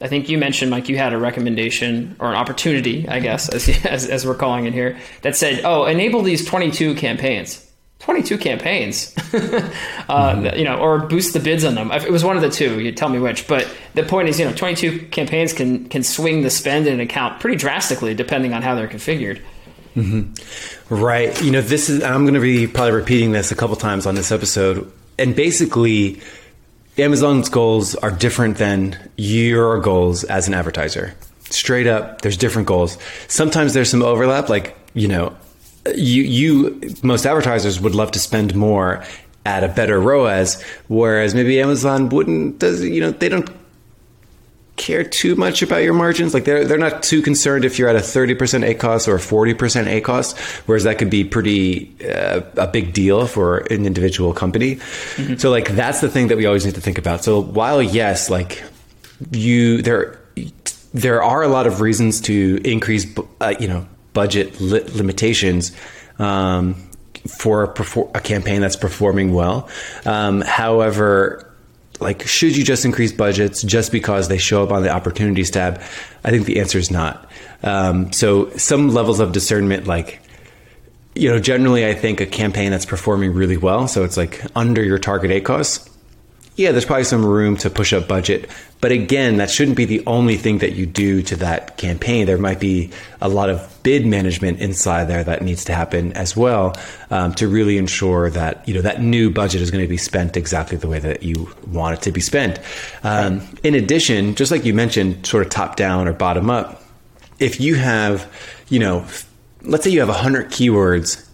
I 0.02 0.08
think 0.08 0.28
you 0.28 0.38
mentioned, 0.38 0.72
Mike, 0.72 0.90
you 0.90 0.98
had 0.98 1.14
a 1.14 1.18
recommendation 1.18 2.18
or 2.20 2.30
an 2.30 2.36
opportunity, 2.36 3.08
I 3.08 3.22
guess, 3.22 3.48
as, 3.50 3.70
as, 3.86 4.08
as 4.08 4.26
we're 4.26 4.36
calling 4.36 4.66
it 4.66 4.74
here, 4.74 5.00
that 5.22 5.36
said, 5.36 5.62
oh, 5.64 5.86
enable 5.86 6.22
these 6.22 6.46
22 6.46 6.96
campaigns. 6.96 7.65
22 8.06 8.38
campaigns, 8.38 9.12
uh, 9.18 9.22
mm-hmm. 9.34 10.56
you 10.60 10.64
know, 10.64 10.78
or 10.78 11.00
boost 11.00 11.34
the 11.34 11.40
bids 11.40 11.66
on 11.66 11.74
them. 11.74 11.92
It 11.92 12.12
was 12.12 12.24
one 12.24 12.36
of 12.36 12.44
the 12.44 12.52
two. 12.52 12.80
You 12.80 12.92
tell 12.92 13.10
me 13.10 13.18
which. 13.18 13.48
But 13.48 13.68
the 13.96 14.04
point 14.04 14.30
is, 14.30 14.40
you 14.40 14.46
know, 14.46 14.54
22 14.54 15.08
campaigns 15.08 15.54
can 15.54 15.90
can 15.90 16.04
swing 16.04 16.44
the 16.44 16.52
spend 16.52 16.86
in 16.86 16.94
an 16.94 17.00
account 17.00 17.40
pretty 17.40 17.58
drastically 17.58 18.14
depending 18.14 18.54
on 18.54 18.62
how 18.62 18.76
they're 18.76 18.88
configured. 18.88 19.42
Mm-hmm. 19.96 20.94
Right. 20.94 21.42
You 21.42 21.50
know, 21.50 21.62
this 21.62 21.90
is. 21.90 22.04
I'm 22.04 22.26
going 22.26 22.36
to 22.36 22.40
be 22.40 22.68
probably 22.68 22.92
repeating 22.92 23.32
this 23.32 23.52
a 23.52 23.56
couple 23.56 23.76
times 23.76 24.06
on 24.06 24.14
this 24.14 24.32
episode, 24.32 24.92
and 25.18 25.36
basically, 25.36 26.22
Amazon's 27.00 27.50
goals 27.50 27.96
are 27.96 28.12
different 28.12 28.58
than 28.58 29.00
your 29.18 29.80
goals 29.80 30.24
as 30.26 30.48
an 30.48 30.54
advertiser. 30.54 31.16
Straight 31.50 31.88
up, 31.88 32.22
there's 32.22 32.38
different 32.38 32.68
goals. 32.68 33.00
Sometimes 33.28 33.74
there's 33.74 33.90
some 33.90 34.04
overlap, 34.04 34.48
like, 34.48 34.78
you 34.94 35.08
know, 35.08 35.36
you, 35.94 36.24
you, 36.24 36.96
most 37.04 37.26
advertisers 37.26 37.80
would 37.80 37.96
love 37.96 38.12
to 38.12 38.20
spend 38.20 38.56
more 38.56 39.04
at 39.46 39.64
a 39.64 39.68
better 39.68 40.00
ROAS, 40.00 40.62
whereas 40.88 41.36
maybe 41.36 41.62
Amazon 41.62 42.10
wouldn't, 42.10 42.60
does, 42.60 42.84
you 42.84 43.02
know, 43.02 43.12
they 43.12 43.30
don't 43.30 43.50
care 44.78 45.04
too 45.04 45.36
much 45.36 45.62
about 45.62 45.78
your 45.78 45.94
margins. 45.94 46.34
Like 46.34 46.46
they're 46.46 46.66
they're 46.66 46.78
not 46.78 47.04
too 47.04 47.22
concerned 47.22 47.66
if 47.66 47.80
you're 47.80 47.90
at 47.90 47.96
a 47.96 48.00
30% 48.00 48.36
ACOS 48.76 49.08
or 49.08 49.16
a 49.16 49.20
40% 49.20 50.02
ACOS, 50.02 50.38
whereas 50.68 50.84
that 50.84 50.98
could 50.98 51.10
be 51.10 51.24
pretty 51.24 51.96
uh, 52.06 52.42
a 52.58 52.68
big 52.68 52.94
deal 52.94 53.28
for 53.28 53.60
an 53.60 53.86
individual 53.86 54.34
company. 54.34 54.76
Mm-hmm. 54.76 55.38
So 55.38 55.50
like 55.50 55.70
that's 55.70 56.02
the 56.02 56.10
thing 56.10 56.28
that 56.28 56.38
we 56.38 56.46
always 56.46 56.66
need 56.66 56.76
to 56.76 56.82
think 56.82 56.98
about. 56.98 57.24
So 57.24 57.42
while 57.42 57.82
yes, 57.82 58.30
like 58.30 58.64
you 59.32 59.82
there 59.82 60.20
there 60.94 61.24
are 61.24 61.44
a 61.44 61.48
lot 61.48 61.68
of 61.68 61.82
reasons 61.82 62.22
to 62.22 62.60
increase 62.64 63.06
uh, 63.42 63.54
you 63.60 63.68
know 63.68 63.88
budget 64.16 64.60
li- 64.60 64.84
limitations. 64.96 65.72
Um, 66.18 66.76
for 67.28 67.64
a, 67.64 68.00
a, 68.18 68.22
campaign 68.22 68.62
that's 68.62 68.76
performing 68.76 69.34
well. 69.34 69.68
Um, 70.06 70.42
however, 70.42 71.56
like 72.00 72.26
should 72.28 72.56
you 72.56 72.64
just 72.64 72.86
increase 72.86 73.12
budgets 73.12 73.62
just 73.62 73.92
because 73.92 74.28
they 74.28 74.38
show 74.38 74.64
up 74.64 74.72
on 74.72 74.84
the 74.84 74.90
opportunities 74.90 75.50
tab 75.52 75.82
i 76.24 76.30
think 76.30 76.46
the 76.46 76.60
answer 76.60 76.78
is 76.78 76.92
not 76.92 77.30
um, 77.64 78.12
so 78.12 78.50
some 78.58 78.90
levels 78.90 79.20
of 79.20 79.32
discernment 79.32 79.88
like 79.88 80.20
you 81.16 81.30
know 81.30 81.40
generally 81.40 81.86
i 81.88 81.94
think 81.94 82.20
a 82.20 82.26
campaign 82.26 82.72
that's 82.72 82.86
performing 82.86 83.34
really 83.34 83.58
well 83.58 83.88
so 83.88 84.04
it's 84.04 84.18
like 84.18 84.42
under 84.56 84.84
your 84.84 85.00
target 85.00 85.32
A 85.32 85.42
acos 85.42 85.90
yeah, 86.56 86.72
there's 86.72 86.86
probably 86.86 87.04
some 87.04 87.26
room 87.26 87.58
to 87.58 87.70
push 87.70 87.92
up 87.92 88.08
budget. 88.08 88.50
But 88.80 88.92
again, 88.92 89.38
that 89.38 89.50
shouldn't 89.50 89.76
be 89.76 89.86
the 89.86 90.04
only 90.06 90.38
thing 90.38 90.60
that 90.60 90.74
you 90.74 90.86
do 90.86 91.22
to 91.24 91.36
that 91.38 91.78
campaign. 91.78 92.26
There 92.26 92.38
might 92.38 92.60
be 92.60 92.92
a 93.20 93.28
lot 93.28 93.50
of 93.50 93.78
bid 93.84 94.06
management 94.06 94.60
inside 94.60 95.06
there 95.06 95.24
that 95.24 95.42
needs 95.42 95.66
to 95.66 95.74
happen 95.74 96.14
as 96.14 96.36
well 96.36 96.76
um, 97.10 97.34
to 97.36 97.48
really 97.48 97.78
ensure 97.78 98.30
that 98.30 98.68
you 98.68 98.74
know 98.74 98.82
that 98.82 99.02
new 99.02 99.30
budget 99.30 99.62
is 99.62 99.70
going 99.70 99.84
to 99.84 99.90
be 99.90 99.98
spent 99.98 100.38
exactly 100.38 100.78
the 100.78 100.88
way 100.88 101.00
that 101.00 101.24
you 101.24 101.50
want 101.68 101.98
it 101.98 102.02
to 102.04 102.12
be 102.12 102.22
spent. 102.22 102.60
Um, 103.04 103.42
in 103.64 103.76
addition, 103.76 104.36
just 104.36 104.52
like 104.52 104.64
you 104.64 104.74
mentioned, 104.74 105.26
sort 105.26 105.46
of 105.46 105.52
top 105.52 105.76
down 105.76 106.08
or 106.08 106.14
bottom 106.14 106.50
up, 106.50 106.84
if 107.40 107.60
you 107.60 107.76
have, 107.76 108.32
you 108.70 108.80
know, 108.80 109.06
let's 109.62 109.84
say 109.84 109.90
you 109.90 110.00
have 110.00 110.10
100 110.10 110.50
keywords 110.52 111.28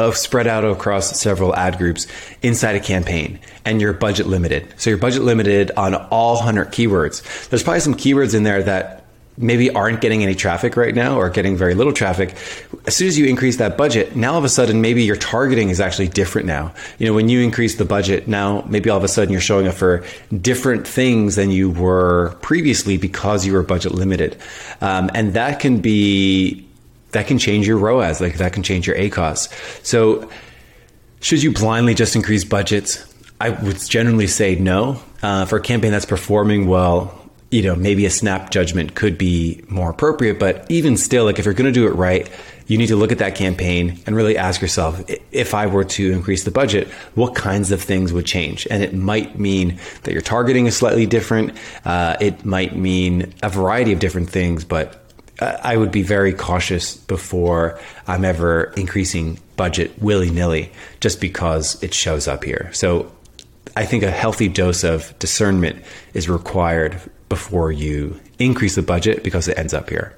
of 0.00 0.16
spread 0.16 0.46
out 0.46 0.64
across 0.64 1.18
several 1.20 1.54
ad 1.54 1.78
groups 1.78 2.06
inside 2.42 2.74
a 2.74 2.80
campaign 2.80 3.38
and 3.64 3.80
you're 3.80 3.92
budget 3.92 4.26
limited. 4.26 4.66
So 4.78 4.90
you're 4.90 4.98
budget 4.98 5.22
limited 5.22 5.70
on 5.76 5.94
all 5.94 6.36
100 6.36 6.68
keywords. 6.68 7.48
There's 7.48 7.62
probably 7.62 7.80
some 7.80 7.94
keywords 7.94 8.34
in 8.34 8.42
there 8.42 8.62
that 8.62 9.04
maybe 9.36 9.70
aren't 9.70 10.00
getting 10.00 10.22
any 10.22 10.34
traffic 10.34 10.76
right 10.76 10.94
now 10.94 11.18
or 11.18 11.30
getting 11.30 11.56
very 11.56 11.74
little 11.74 11.92
traffic. 11.92 12.34
As 12.86 12.96
soon 12.96 13.08
as 13.08 13.18
you 13.18 13.26
increase 13.26 13.56
that 13.56 13.76
budget, 13.76 14.14
now 14.14 14.32
all 14.32 14.38
of 14.38 14.44
a 14.44 14.48
sudden 14.48 14.80
maybe 14.80 15.02
your 15.02 15.16
targeting 15.16 15.70
is 15.70 15.80
actually 15.80 16.08
different 16.08 16.46
now. 16.46 16.74
You 16.98 17.06
know, 17.06 17.14
when 17.14 17.28
you 17.28 17.40
increase 17.40 17.76
the 17.76 17.84
budget, 17.84 18.28
now 18.28 18.64
maybe 18.68 18.90
all 18.90 18.98
of 18.98 19.04
a 19.04 19.08
sudden 19.08 19.32
you're 19.32 19.40
showing 19.40 19.66
up 19.66 19.74
for 19.74 20.04
different 20.40 20.86
things 20.86 21.36
than 21.36 21.50
you 21.50 21.70
were 21.70 22.36
previously 22.42 22.96
because 22.98 23.46
you 23.46 23.52
were 23.52 23.62
budget 23.62 23.92
limited. 23.92 24.36
Um, 24.80 25.10
and 25.14 25.34
that 25.34 25.60
can 25.60 25.80
be 25.80 26.66
that 27.12 27.26
can 27.26 27.38
change 27.38 27.66
your 27.66 27.78
ROAS, 27.78 28.20
like 28.20 28.38
that 28.38 28.52
can 28.52 28.62
change 28.62 28.86
your 28.86 28.96
ACOS. 28.96 29.48
So, 29.84 30.28
should 31.20 31.42
you 31.42 31.52
blindly 31.52 31.94
just 31.94 32.16
increase 32.16 32.44
budgets? 32.44 33.06
I 33.40 33.50
would 33.50 33.78
generally 33.78 34.26
say 34.26 34.54
no. 34.54 35.02
Uh, 35.22 35.44
for 35.44 35.56
a 35.56 35.60
campaign 35.60 35.92
that's 35.92 36.06
performing 36.06 36.66
well, 36.66 37.20
you 37.50 37.62
know, 37.62 37.74
maybe 37.74 38.06
a 38.06 38.10
snap 38.10 38.50
judgment 38.50 38.94
could 38.94 39.18
be 39.18 39.62
more 39.68 39.90
appropriate. 39.90 40.38
But 40.38 40.70
even 40.70 40.96
still, 40.96 41.24
like 41.24 41.38
if 41.38 41.44
you're 41.44 41.54
going 41.54 41.72
to 41.72 41.78
do 41.78 41.86
it 41.86 41.90
right, 41.90 42.30
you 42.66 42.78
need 42.78 42.86
to 42.86 42.96
look 42.96 43.10
at 43.10 43.18
that 43.18 43.34
campaign 43.34 44.00
and 44.06 44.14
really 44.14 44.38
ask 44.38 44.62
yourself 44.62 45.02
if 45.32 45.54
I 45.54 45.66
were 45.66 45.84
to 45.84 46.12
increase 46.12 46.44
the 46.44 46.52
budget, 46.52 46.86
what 47.16 47.34
kinds 47.34 47.72
of 47.72 47.82
things 47.82 48.12
would 48.12 48.26
change? 48.26 48.66
And 48.70 48.82
it 48.82 48.94
might 48.94 49.38
mean 49.38 49.80
that 50.04 50.12
your 50.12 50.22
targeting 50.22 50.66
is 50.66 50.76
slightly 50.76 51.04
different. 51.04 51.56
Uh, 51.84 52.16
it 52.20 52.44
might 52.44 52.76
mean 52.76 53.34
a 53.42 53.48
variety 53.48 53.92
of 53.92 53.98
different 53.98 54.30
things, 54.30 54.64
but 54.64 55.09
I 55.40 55.76
would 55.76 55.90
be 55.90 56.02
very 56.02 56.32
cautious 56.32 56.96
before 56.96 57.78
I'm 58.06 58.24
ever 58.24 58.72
increasing 58.76 59.38
budget 59.56 60.00
willy 60.00 60.30
nilly 60.30 60.70
just 61.00 61.20
because 61.20 61.82
it 61.82 61.94
shows 61.94 62.28
up 62.28 62.44
here. 62.44 62.70
So 62.72 63.10
I 63.76 63.86
think 63.86 64.02
a 64.02 64.10
healthy 64.10 64.48
dose 64.48 64.84
of 64.84 65.18
discernment 65.18 65.82
is 66.14 66.28
required 66.28 67.00
before 67.28 67.72
you 67.72 68.20
increase 68.38 68.74
the 68.74 68.82
budget 68.82 69.22
because 69.22 69.48
it 69.48 69.56
ends 69.58 69.72
up 69.72 69.88
here. 69.88 70.14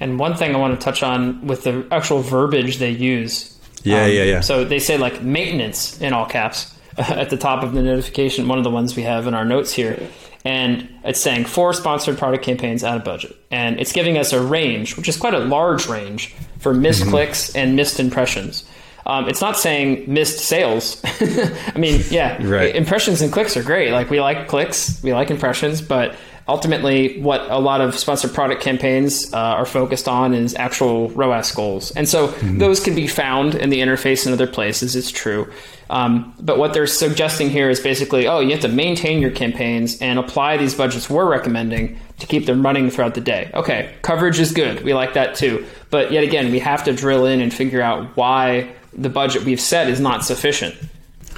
And 0.00 0.18
one 0.18 0.36
thing 0.36 0.54
I 0.54 0.58
want 0.58 0.78
to 0.78 0.82
touch 0.82 1.02
on 1.02 1.46
with 1.46 1.64
the 1.64 1.86
actual 1.90 2.20
verbiage 2.20 2.78
they 2.78 2.90
use. 2.90 3.58
Yeah, 3.82 4.04
um, 4.04 4.10
yeah, 4.10 4.22
yeah. 4.22 4.40
So 4.40 4.64
they 4.64 4.78
say 4.78 4.96
like 4.96 5.22
maintenance 5.22 6.00
in 6.00 6.12
all 6.12 6.26
caps 6.26 6.74
at 6.98 7.30
the 7.30 7.36
top 7.36 7.62
of 7.62 7.72
the 7.72 7.82
notification, 7.82 8.48
one 8.48 8.58
of 8.58 8.64
the 8.64 8.70
ones 8.70 8.96
we 8.96 9.02
have 9.02 9.26
in 9.26 9.34
our 9.34 9.44
notes 9.44 9.72
here 9.72 10.08
and 10.44 10.88
it's 11.04 11.20
saying 11.20 11.46
four 11.46 11.72
sponsored 11.72 12.18
product 12.18 12.44
campaigns 12.44 12.84
out 12.84 12.96
of 12.96 13.04
budget. 13.04 13.34
And 13.50 13.80
it's 13.80 13.92
giving 13.92 14.18
us 14.18 14.32
a 14.32 14.42
range, 14.42 14.96
which 14.96 15.08
is 15.08 15.16
quite 15.16 15.34
a 15.34 15.38
large 15.38 15.86
range 15.86 16.34
for 16.58 16.74
missed 16.74 17.02
mm-hmm. 17.02 17.10
clicks 17.10 17.54
and 17.54 17.76
missed 17.76 17.98
impressions. 17.98 18.64
Um, 19.06 19.28
it's 19.28 19.40
not 19.40 19.56
saying 19.56 20.12
missed 20.12 20.38
sales. 20.38 21.00
I 21.04 21.74
mean, 21.76 22.02
yeah, 22.10 22.42
right. 22.46 22.74
impressions 22.74 23.20
and 23.20 23.32
clicks 23.32 23.56
are 23.56 23.62
great. 23.62 23.92
Like 23.92 24.10
we 24.10 24.20
like 24.20 24.48
clicks, 24.48 25.02
we 25.02 25.12
like 25.12 25.30
impressions, 25.30 25.82
but 25.82 26.16
ultimately 26.46 27.20
what 27.20 27.40
a 27.50 27.58
lot 27.58 27.80
of 27.80 27.96
sponsored 27.98 28.34
product 28.34 28.62
campaigns 28.62 29.32
uh, 29.32 29.36
are 29.36 29.66
focused 29.66 30.08
on 30.08 30.34
is 30.34 30.54
actual 30.56 31.08
ROAS 31.10 31.52
goals. 31.52 31.90
And 31.92 32.08
so 32.08 32.28
mm-hmm. 32.28 32.58
those 32.58 32.80
can 32.80 32.94
be 32.94 33.06
found 33.06 33.54
in 33.54 33.70
the 33.70 33.80
interface 33.80 34.26
in 34.26 34.32
other 34.32 34.46
places, 34.46 34.94
it's 34.94 35.10
true. 35.10 35.50
Um, 35.90 36.34
but 36.40 36.58
what 36.58 36.72
they're 36.72 36.86
suggesting 36.86 37.50
here 37.50 37.70
is 37.70 37.80
basically, 37.80 38.26
oh, 38.26 38.40
you 38.40 38.50
have 38.52 38.60
to 38.60 38.68
maintain 38.68 39.20
your 39.20 39.30
campaigns 39.30 40.00
and 40.00 40.18
apply 40.18 40.56
these 40.56 40.74
budgets 40.74 41.08
we're 41.08 41.30
recommending 41.30 41.98
to 42.18 42.26
keep 42.26 42.46
them 42.46 42.64
running 42.64 42.90
throughout 42.90 43.14
the 43.14 43.20
day. 43.20 43.50
Okay, 43.54 43.94
coverage 44.02 44.40
is 44.40 44.52
good. 44.52 44.82
We 44.82 44.94
like 44.94 45.14
that 45.14 45.34
too. 45.34 45.66
But 45.90 46.12
yet 46.12 46.24
again, 46.24 46.52
we 46.52 46.58
have 46.60 46.84
to 46.84 46.92
drill 46.92 47.26
in 47.26 47.40
and 47.40 47.52
figure 47.52 47.82
out 47.82 48.16
why 48.16 48.72
the 48.92 49.08
budget 49.08 49.44
we've 49.44 49.60
set 49.60 49.88
is 49.88 50.00
not 50.00 50.24
sufficient. 50.24 50.76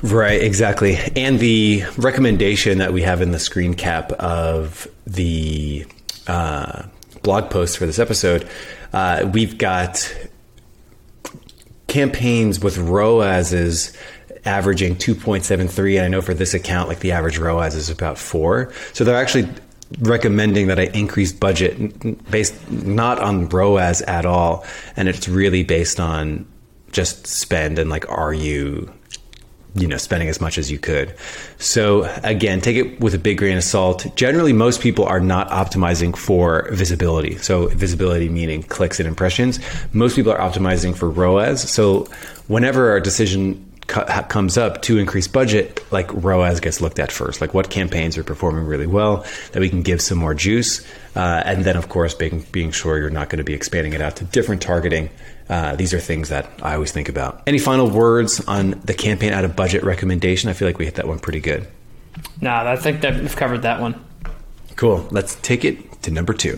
Right, 0.03 0.43
exactly. 0.43 0.97
And 1.17 1.39
the 1.39 1.85
recommendation 1.97 2.79
that 2.79 2.93
we 2.93 3.03
have 3.03 3.23
in 3.23 3.31
the 3.31 3.39
screen 3.39 3.75
cap 3.75 4.13
of 4.13 4.87
the 5.07 5.87
uh, 6.27 6.83
blog 7.23 7.51
post 7.51 7.79
for 7.79 7.87
this 7.87 7.99
episode, 7.99 8.49
uh, 8.93 9.29
we've 9.33 9.57
got 9.57 10.15
campaigns 11.87 12.61
with 12.61 12.77
ROASs 12.79 13.97
averaging 14.45 14.97
2.73. 14.97 15.97
And 15.97 16.05
I 16.05 16.09
know 16.09 16.23
for 16.23 16.35
this 16.35 16.55
account, 16.55 16.89
like 16.89 17.01
the 17.01 17.13
average 17.13 17.39
ROAS 17.39 17.75
is 17.75 17.91
about 17.91 18.19
four. 18.19 18.73
So 18.93 19.03
they're 19.03 19.17
actually 19.17 19.49
recommending 20.01 20.67
that 20.67 20.79
I 20.79 20.85
increase 20.85 21.33
budget 21.33 22.31
based 22.31 22.71
not 22.71 23.19
on 23.19 23.49
ROAS 23.49 24.03
at 24.03 24.27
all. 24.27 24.65
And 24.97 25.09
it's 25.09 25.27
really 25.29 25.63
based 25.63 26.01
on 26.01 26.47
just 26.93 27.27
spend 27.27 27.79
and 27.79 27.89
like, 27.89 28.09
are 28.11 28.33
you 28.33 28.93
you 29.75 29.87
know 29.87 29.97
spending 29.97 30.29
as 30.29 30.41
much 30.41 30.57
as 30.59 30.71
you 30.71 30.79
could 30.79 31.15
so 31.59 32.05
again 32.23 32.61
take 32.61 32.77
it 32.77 33.01
with 33.01 33.15
a 33.15 33.19
big 33.19 33.39
grain 33.39 33.57
of 33.57 33.65
salt 33.65 34.07
generally 34.17 34.53
most 34.53 34.81
people 34.81 35.05
are 35.05 35.21
not 35.21 35.49
optimizing 35.51 36.17
for 36.17 36.69
visibility 36.73 37.37
so 37.39 37.67
visibility 37.69 38.29
meaning 38.29 38.63
clicks 38.63 38.99
and 38.99 39.07
impressions 39.07 39.59
most 39.93 40.17
people 40.17 40.33
are 40.33 40.39
optimizing 40.39 40.97
for 40.97 41.11
roas 41.11 41.69
so 41.69 42.07
whenever 42.47 42.91
our 42.91 43.01
decision 43.01 43.63
comes 43.87 44.59
up 44.59 44.83
to 44.83 44.99
increase 44.99 45.29
budget, 45.29 45.81
like 45.93 46.13
ROAS 46.13 46.61
gets 46.61 46.81
looked 46.81 46.99
at 46.99 47.13
first. 47.13 47.41
Like 47.41 47.55
what 47.55 47.71
campaigns 47.71 48.19
are 48.19 48.25
performing 48.25 48.65
really 48.65 48.87
well 48.87 49.25
that 49.53 49.61
we 49.61 49.69
can 49.69 49.83
give 49.83 50.01
some 50.01 50.19
more 50.19 50.35
juice, 50.35 50.87
uh, 51.15 51.43
and 51.45 51.65
then 51.65 51.77
of 51.77 51.89
course 51.89 52.15
being 52.15 52.45
being 52.53 52.73
sure 52.73 52.99
you're 52.99 53.11
not 53.11 53.29
going 53.29 53.39
to 53.39 53.45
be 53.45 53.55
expanding 53.55 53.93
it 53.93 54.01
out 54.01 54.17
to 54.17 54.25
different 54.25 54.63
targeting. 54.63 55.11
Uh, 55.49 55.77
these 55.77 55.95
are 55.95 56.01
things 56.01 56.29
that 56.29 56.51
I 56.63 56.75
always 56.75 56.93
think 56.93 57.09
about. 57.09 57.43
Any 57.47 57.59
final 57.59 57.89
words 57.89 58.41
on 58.47 58.81
the 58.85 58.95
campaign 58.95 59.33
out 59.33 59.45
of 59.45 59.55
budget 59.55 59.85
recommendation? 59.85 60.51
I 60.51 60.53
feel 60.53 60.67
like 60.67 60.79
we 60.79 60.85
hit 60.85 60.97
that 60.97 61.07
one 61.07 61.19
pretty 61.19 61.41
good. 61.41 61.67
Nah, 62.41 62.69
I 62.69 62.77
think 62.77 63.01
that 63.03 63.21
we've 63.21 63.37
covered 63.37 63.63
that 63.63 63.81
one. 63.81 64.03
Cool. 64.75 65.07
Let's 65.11 65.37
take 65.37 65.65
it 65.65 66.03
to 66.03 66.11
number 66.11 66.35
two. 66.35 66.57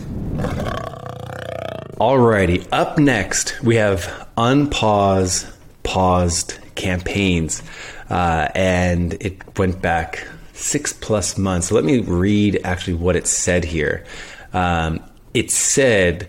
Alrighty. 1.99 2.67
Up 2.71 2.97
next, 2.97 3.61
we 3.61 3.75
have 3.75 4.27
unpause 4.37 5.51
paused 5.83 6.57
campaigns, 6.75 7.61
uh, 8.09 8.47
and 8.55 9.13
it 9.21 9.57
went 9.57 9.81
back 9.81 10.27
six 10.53 10.93
plus 10.93 11.37
months. 11.37 11.67
So 11.67 11.75
let 11.75 11.83
me 11.83 11.99
read 11.99 12.61
actually 12.63 12.95
what 12.95 13.15
it 13.15 13.27
said 13.27 13.63
here. 13.63 14.05
Um, 14.53 15.03
it 15.33 15.51
said 15.51 16.27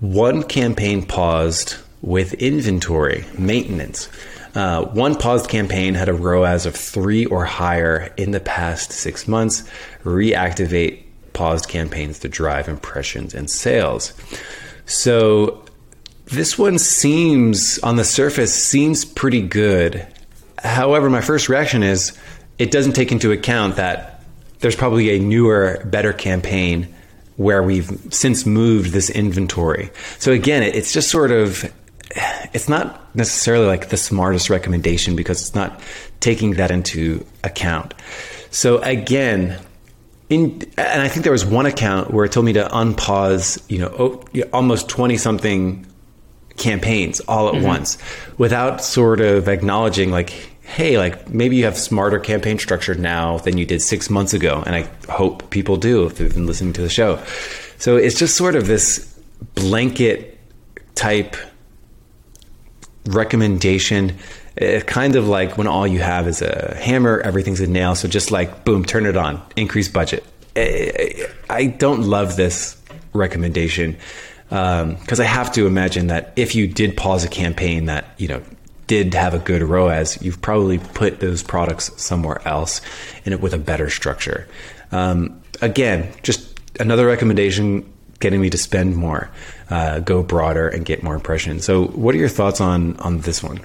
one 0.00 0.42
campaign 0.42 1.04
paused 1.04 1.76
with 2.02 2.34
inventory 2.34 3.24
maintenance. 3.36 4.08
Uh, 4.54 4.84
one 4.86 5.14
paused 5.14 5.48
campaign 5.48 5.94
had 5.94 6.08
a 6.08 6.14
ROAS 6.14 6.66
of 6.66 6.74
three 6.74 7.26
or 7.26 7.44
higher 7.44 8.12
in 8.16 8.30
the 8.30 8.40
past 8.40 8.92
six 8.92 9.28
months. 9.28 9.62
Reactivate 10.04 11.02
paused 11.32 11.68
campaigns 11.68 12.18
to 12.20 12.28
drive 12.28 12.68
impressions 12.68 13.34
and 13.34 13.50
sales. 13.50 14.12
So 14.86 15.64
this 16.26 16.58
one 16.58 16.78
seems, 16.78 17.78
on 17.80 17.96
the 17.96 18.04
surface, 18.04 18.54
seems 18.54 19.04
pretty 19.04 19.42
good. 19.42 20.06
However, 20.58 21.08
my 21.08 21.20
first 21.20 21.48
reaction 21.48 21.82
is 21.82 22.18
it 22.58 22.70
doesn't 22.70 22.94
take 22.94 23.12
into 23.12 23.32
account 23.32 23.76
that 23.76 24.24
there's 24.60 24.76
probably 24.76 25.16
a 25.16 25.20
newer, 25.20 25.82
better 25.84 26.12
campaign 26.12 26.94
where 27.36 27.62
we've 27.62 27.88
since 28.10 28.44
moved 28.44 28.92
this 28.92 29.10
inventory. 29.10 29.90
So 30.18 30.32
again, 30.32 30.64
it's 30.64 30.92
just 30.92 31.08
sort 31.08 31.30
of 31.30 31.72
it's 32.52 32.68
not 32.68 33.14
necessarily 33.14 33.66
like 33.66 33.88
the 33.88 33.96
smartest 33.96 34.50
recommendation 34.50 35.16
because 35.16 35.40
it's 35.40 35.54
not 35.54 35.80
taking 36.20 36.52
that 36.54 36.70
into 36.70 37.24
account. 37.44 37.94
So 38.50 38.78
again, 38.78 39.58
in 40.28 40.62
and 40.76 41.02
I 41.02 41.08
think 41.08 41.24
there 41.24 41.32
was 41.32 41.44
one 41.44 41.66
account 41.66 42.12
where 42.12 42.24
it 42.24 42.32
told 42.32 42.46
me 42.46 42.52
to 42.54 42.64
unpause, 42.64 43.62
you 43.68 43.78
know, 43.78 44.22
almost 44.52 44.88
20 44.88 45.16
something 45.16 45.86
campaigns 46.56 47.20
all 47.20 47.48
at 47.48 47.54
mm-hmm. 47.54 47.66
once 47.66 47.98
without 48.36 48.82
sort 48.82 49.20
of 49.20 49.48
acknowledging 49.48 50.10
like 50.10 50.30
hey, 50.62 50.98
like 50.98 51.30
maybe 51.30 51.56
you 51.56 51.64
have 51.64 51.78
smarter 51.78 52.18
campaign 52.18 52.58
structure 52.58 52.94
now 52.94 53.38
than 53.38 53.56
you 53.56 53.64
did 53.64 53.80
6 53.80 54.10
months 54.10 54.34
ago 54.34 54.62
and 54.66 54.74
I 54.74 54.82
hope 55.10 55.48
people 55.48 55.78
do 55.78 56.04
if 56.04 56.16
they've 56.16 56.32
been 56.32 56.46
listening 56.46 56.74
to 56.74 56.82
the 56.82 56.90
show. 56.90 57.22
So 57.78 57.96
it's 57.96 58.18
just 58.18 58.36
sort 58.36 58.54
of 58.54 58.66
this 58.66 59.18
blanket 59.54 60.38
type 60.94 61.36
recommendation 63.08 64.18
kind 64.86 65.16
of 65.16 65.28
like 65.28 65.56
when 65.56 65.66
all 65.66 65.86
you 65.86 66.00
have 66.00 66.26
is 66.26 66.42
a 66.42 66.74
hammer, 66.76 67.20
everything's 67.20 67.60
a 67.60 67.66
nail. 67.66 67.94
So 67.94 68.08
just 68.08 68.30
like, 68.30 68.64
boom, 68.64 68.84
turn 68.84 69.06
it 69.06 69.16
on, 69.16 69.40
increase 69.56 69.88
budget. 69.88 70.24
I 70.56 71.74
don't 71.78 72.02
love 72.02 72.36
this 72.36 72.76
recommendation 73.12 73.96
because 74.48 75.20
um, 75.20 75.20
I 75.20 75.24
have 75.24 75.52
to 75.52 75.66
imagine 75.66 76.08
that 76.08 76.32
if 76.34 76.54
you 76.54 76.66
did 76.66 76.96
pause 76.96 77.22
a 77.22 77.28
campaign 77.28 77.84
that, 77.86 78.06
you 78.18 78.28
know, 78.28 78.42
did 78.88 79.14
have 79.14 79.34
a 79.34 79.38
good 79.38 79.62
ROAS, 79.62 80.20
you've 80.22 80.40
probably 80.40 80.78
put 80.78 81.20
those 81.20 81.42
products 81.42 81.90
somewhere 82.02 82.40
else 82.48 82.80
in 83.24 83.32
it 83.32 83.40
with 83.40 83.52
a 83.52 83.58
better 83.58 83.90
structure. 83.90 84.48
Um, 84.90 85.42
again, 85.60 86.10
just 86.22 86.58
another 86.80 87.06
recommendation 87.06 87.92
getting 88.18 88.40
me 88.40 88.50
to 88.50 88.58
spend 88.58 88.96
more, 88.96 89.30
uh, 89.70 90.00
go 90.00 90.22
broader, 90.22 90.68
and 90.68 90.84
get 90.84 91.02
more 91.02 91.14
impressions. 91.14 91.64
So, 91.64 91.86
what 91.88 92.14
are 92.14 92.18
your 92.18 92.28
thoughts 92.28 92.60
on 92.60 92.96
on 92.98 93.20
this 93.20 93.42
one? 93.42 93.60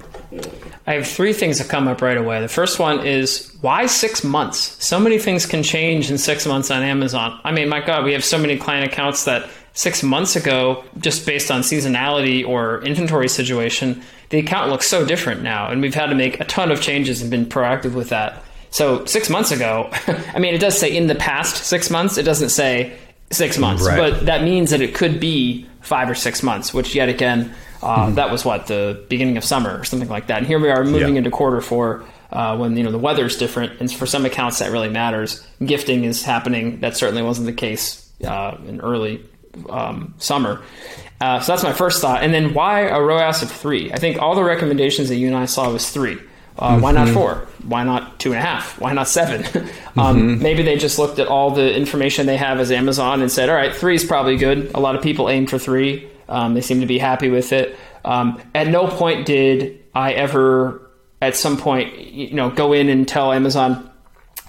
I 0.85 0.93
have 0.95 1.07
three 1.07 1.31
things 1.31 1.59
that 1.59 1.69
come 1.69 1.87
up 1.87 2.01
right 2.01 2.17
away. 2.17 2.41
The 2.41 2.49
first 2.49 2.77
one 2.77 3.05
is 3.05 3.55
why 3.61 3.85
six 3.85 4.23
months? 4.23 4.83
So 4.83 4.99
many 4.99 5.17
things 5.17 5.45
can 5.45 5.63
change 5.63 6.11
in 6.11 6.17
six 6.17 6.45
months 6.45 6.69
on 6.71 6.83
Amazon. 6.83 7.39
I 7.45 7.51
mean, 7.51 7.69
my 7.69 7.79
God, 7.79 8.03
we 8.03 8.11
have 8.13 8.25
so 8.25 8.37
many 8.37 8.57
client 8.57 8.91
accounts 8.91 9.23
that 9.23 9.49
six 9.73 10.03
months 10.03 10.35
ago, 10.35 10.83
just 10.99 11.25
based 11.25 11.49
on 11.51 11.61
seasonality 11.61 12.45
or 12.45 12.83
inventory 12.83 13.29
situation, 13.29 14.03
the 14.29 14.39
account 14.39 14.71
looks 14.71 14.85
so 14.85 15.05
different 15.05 15.41
now. 15.41 15.69
And 15.69 15.81
we've 15.81 15.95
had 15.95 16.07
to 16.07 16.15
make 16.15 16.39
a 16.41 16.45
ton 16.45 16.69
of 16.69 16.81
changes 16.81 17.21
and 17.21 17.31
been 17.31 17.45
proactive 17.45 17.93
with 17.93 18.09
that. 18.09 18.43
So 18.69 19.05
six 19.05 19.29
months 19.29 19.51
ago, 19.51 19.89
I 20.33 20.39
mean, 20.39 20.53
it 20.53 20.59
does 20.59 20.77
say 20.77 20.95
in 20.95 21.07
the 21.07 21.15
past 21.15 21.63
six 21.63 21.89
months. 21.89 22.17
It 22.17 22.23
doesn't 22.23 22.49
say 22.49 22.97
six 23.31 23.57
months, 23.57 23.85
right. 23.85 23.97
but 23.97 24.25
that 24.25 24.43
means 24.43 24.71
that 24.71 24.81
it 24.81 24.93
could 24.93 25.19
be 25.19 25.65
five 25.83 26.09
or 26.09 26.15
six 26.15 26.41
months, 26.41 26.73
which 26.73 26.95
yet 26.95 27.09
again, 27.09 27.53
uh, 27.81 28.05
mm-hmm. 28.05 28.15
that 28.15 28.31
was 28.31 28.43
what 28.43 28.67
the 28.67 29.05
beginning 29.09 29.37
of 29.37 29.43
summer 29.43 29.77
or 29.77 29.83
something 29.83 30.09
like 30.09 30.27
that. 30.27 30.39
And 30.39 30.47
here 30.47 30.59
we 30.59 30.69
are 30.69 30.83
moving 30.83 31.15
yeah. 31.15 31.19
into 31.19 31.29
quarter 31.29 31.61
four. 31.61 32.03
Uh, 32.31 32.57
when 32.57 32.75
you 32.75 32.81
know 32.81 32.89
the 32.89 32.97
weather's 32.97 33.37
different, 33.37 33.79
and 33.79 33.93
for 33.93 34.07
some 34.07 34.25
accounts 34.25 34.57
that 34.57 34.71
really 34.71 34.89
matters. 34.89 35.45
Gifting 35.63 36.03
is 36.03 36.23
happening. 36.23 36.79
That 36.79 36.97
certainly 36.97 37.21
wasn't 37.21 37.45
the 37.45 37.53
case 37.53 38.09
uh, 38.25 38.57
in 38.67 38.81
early 38.81 39.23
um, 39.69 40.15
summer. 40.17 40.63
Uh, 41.21 41.39
so 41.39 41.51
that's 41.51 41.63
my 41.63 41.73
first 41.73 42.01
thought. 42.01 42.23
And 42.23 42.33
then 42.33 42.53
why 42.53 42.81
a 42.81 42.99
ROAS 42.99 43.43
of 43.43 43.51
three? 43.51 43.91
I 43.91 43.97
think 43.97 44.19
all 44.19 44.33
the 44.35 44.43
recommendations 44.43 45.09
that 45.09 45.17
you 45.17 45.27
and 45.27 45.35
I 45.35 45.45
saw 45.45 45.71
was 45.71 45.89
three. 45.89 46.17
Uh, 46.57 46.73
mm-hmm. 46.73 46.81
Why 46.81 46.91
not 46.91 47.07
mm-hmm. 47.07 47.15
four? 47.15 47.47
Why 47.63 47.83
not 47.83 48.19
two 48.19 48.31
and 48.31 48.39
a 48.39 48.41
half? 48.41 48.79
Why 48.79 48.93
not 48.93 49.07
seven? 49.07 49.43
um, 49.97 50.17
mm-hmm. 50.17 50.43
Maybe 50.43 50.63
they 50.63 50.77
just 50.77 50.99
looked 50.99 51.19
at 51.19 51.27
all 51.27 51.51
the 51.51 51.75
information 51.75 52.25
they 52.25 52.37
have 52.37 52.59
as 52.59 52.71
Amazon 52.71 53.21
and 53.21 53.31
said, 53.31 53.49
all 53.49 53.55
right, 53.55 53.73
three 53.73 53.95
is 53.95 54.03
probably 54.03 54.37
good. 54.37 54.71
A 54.73 54.79
lot 54.79 54.95
of 54.95 55.01
people 55.01 55.29
aim 55.29 55.47
for 55.47 55.57
three. 55.57 56.09
Um, 56.29 56.53
they 56.53 56.61
seem 56.61 56.79
to 56.81 56.85
be 56.85 56.97
happy 56.97 57.29
with 57.29 57.51
it. 57.51 57.77
Um, 58.05 58.41
at 58.53 58.67
no 58.67 58.87
point 58.87 59.25
did 59.25 59.83
I 59.95 60.13
ever, 60.13 60.89
at 61.21 61.35
some 61.35 61.57
point, 61.57 61.97
you 61.99 62.33
know, 62.33 62.49
go 62.49 62.73
in 62.73 62.89
and 62.89 63.07
tell 63.07 63.31
Amazon 63.31 63.89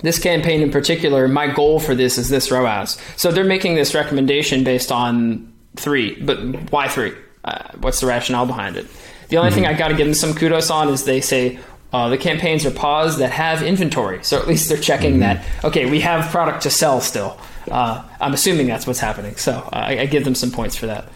this 0.03 0.19
campaign 0.19 0.61
in 0.61 0.71
particular. 0.71 1.29
My 1.29 1.49
goal 1.49 1.81
for 1.81 1.95
this 1.95 2.19
is 2.19 2.29
this 2.29 2.51
ROAS. 2.51 2.99
So 3.17 3.33
they're 3.33 3.45
making 3.45 3.75
this 3.75 3.95
recommendation 3.95 4.65
based 4.65 4.93
on 4.93 5.53
three, 5.77 6.21
but 6.21 6.39
why 6.71 6.89
three? 6.89 7.13
Uh, 7.45 7.63
what's 7.79 8.01
the 8.01 8.07
rationale 8.07 8.47
behind 8.47 8.77
it? 8.77 8.87
The 9.29 9.37
only 9.37 9.51
mm-hmm. 9.51 9.61
thing 9.61 9.67
I 9.67 9.75
got 9.75 9.89
to 9.89 9.97
give 9.97 10.07
them 10.07 10.15
some 10.15 10.35
kudos 10.35 10.71
on 10.71 10.89
is 10.89 11.05
they 11.05 11.21
say 11.21 11.59
uh, 11.95 12.09
the 12.09 12.19
campaigns 12.19 12.67
are 12.67 12.73
paused 12.73 13.21
that 13.21 13.31
have 13.31 13.63
inventory. 13.63 14.19
So 14.25 14.37
at 14.41 14.49
least 14.49 14.69
they're 14.69 14.77
checking 14.77 15.13
mm-hmm. 15.13 15.21
that, 15.21 15.47
okay, 15.63 15.89
we 15.89 16.01
have 16.01 16.29
product 16.33 16.65
to 16.65 16.71
sell 16.71 17.01
still. 17.01 17.39
Uh, 17.71 18.03
I'm 18.21 18.35
assuming 18.35 18.67
that's 18.67 18.85
what's 18.85 18.99
happening. 18.99 19.37
So 19.37 19.69
I, 19.73 20.01
I 20.01 20.07
give 20.07 20.25
them 20.25 20.35
some 20.35 20.51
points 20.51 20.75
for 20.75 20.87
that. 20.87 21.09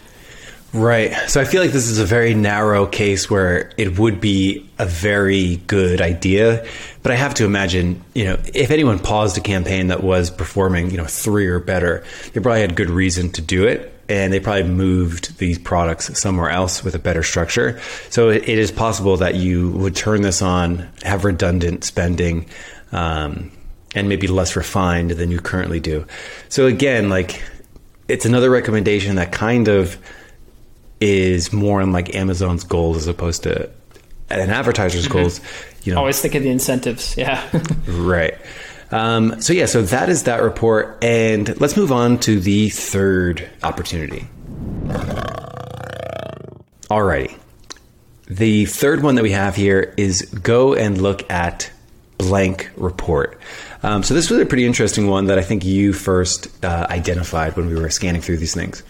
Right. 0.71 1.13
So 1.27 1.41
I 1.41 1.43
feel 1.43 1.61
like 1.61 1.71
this 1.71 1.89
is 1.89 1.99
a 1.99 2.05
very 2.05 2.33
narrow 2.33 2.85
case 2.85 3.29
where 3.29 3.73
it 3.75 3.99
would 3.99 4.21
be 4.21 4.69
a 4.77 4.85
very 4.85 5.57
good 5.67 5.99
idea. 5.99 6.65
But 7.03 7.11
I 7.11 7.15
have 7.15 7.33
to 7.35 7.45
imagine, 7.45 8.01
you 8.13 8.23
know, 8.23 8.37
if 8.53 8.71
anyone 8.71 8.99
paused 8.99 9.37
a 9.37 9.41
campaign 9.41 9.87
that 9.87 10.01
was 10.01 10.31
performing, 10.31 10.91
you 10.91 10.97
know, 10.97 11.05
three 11.05 11.47
or 11.47 11.59
better, 11.59 12.05
they 12.31 12.39
probably 12.39 12.61
had 12.61 12.75
good 12.75 12.89
reason 12.89 13.31
to 13.33 13.41
do 13.41 13.67
it. 13.67 13.98
And 14.09 14.33
they 14.33 14.39
probably 14.39 14.63
moved 14.63 15.37
these 15.37 15.59
products 15.59 16.19
somewhere 16.19 16.49
else 16.49 16.83
with 16.83 16.95
a 16.95 16.99
better 16.99 17.23
structure. 17.23 17.79
So 18.09 18.29
it, 18.29 18.49
it 18.49 18.57
is 18.57 18.71
possible 18.71 19.17
that 19.17 19.35
you 19.35 19.69
would 19.71 19.95
turn 19.95 20.23
this 20.23 20.41
on, 20.41 20.89
have 21.03 21.23
redundant 21.23 21.83
spending, 21.83 22.47
um, 22.91 23.51
and 23.95 24.09
maybe 24.09 24.27
less 24.27 24.55
refined 24.55 25.11
than 25.11 25.29
you 25.29 25.39
currently 25.39 25.79
do. 25.79 26.05
So 26.49 26.65
again, 26.65 27.09
like, 27.09 27.43
it's 28.07 28.25
another 28.25 28.49
recommendation 28.49 29.15
that 29.17 29.31
kind 29.31 29.67
of 29.67 29.97
is 30.99 31.53
more 31.53 31.81
in 31.81 31.91
like 31.91 32.15
Amazon's 32.15 32.63
goals 32.63 32.97
as 32.97 33.07
opposed 33.07 33.43
to 33.43 33.69
an 34.29 34.49
advertiser's 34.49 35.05
mm-hmm. 35.05 35.13
goals. 35.13 35.41
You 35.83 35.93
know, 35.93 35.99
always 35.99 36.19
think 36.21 36.35
of 36.35 36.43
the 36.43 36.49
incentives. 36.49 37.15
Yeah, 37.15 37.47
right. 37.87 38.35
Um, 38.91 39.41
so 39.41 39.53
yeah, 39.53 39.65
so 39.65 39.81
that 39.83 40.09
is 40.09 40.23
that 40.23 40.41
report, 40.41 41.03
and 41.03 41.59
let's 41.61 41.77
move 41.77 41.91
on 41.91 42.19
to 42.19 42.39
the 42.39 42.69
third 42.69 43.47
opportunity. 43.61 44.27
Alrighty, 46.89 47.37
the 48.27 48.65
third 48.65 49.03
one 49.03 49.15
that 49.15 49.23
we 49.23 49.31
have 49.31 49.55
here 49.55 49.93
is 49.97 50.23
go 50.23 50.73
and 50.73 50.99
look 51.01 51.29
at 51.29 51.71
blank 52.17 52.71
report. 52.75 53.39
Um, 53.83 54.03
so 54.03 54.13
this 54.13 54.29
was 54.29 54.39
a 54.39 54.45
pretty 54.45 54.65
interesting 54.65 55.07
one 55.07 55.25
that 55.27 55.37
I 55.37 55.41
think 55.41 55.63
you 55.63 55.93
first 55.93 56.47
uh, 56.65 56.87
identified 56.89 57.55
when 57.55 57.67
we 57.67 57.75
were 57.75 57.89
scanning 57.89 58.21
through 58.21 58.37
these 58.37 58.53
things. 58.53 58.83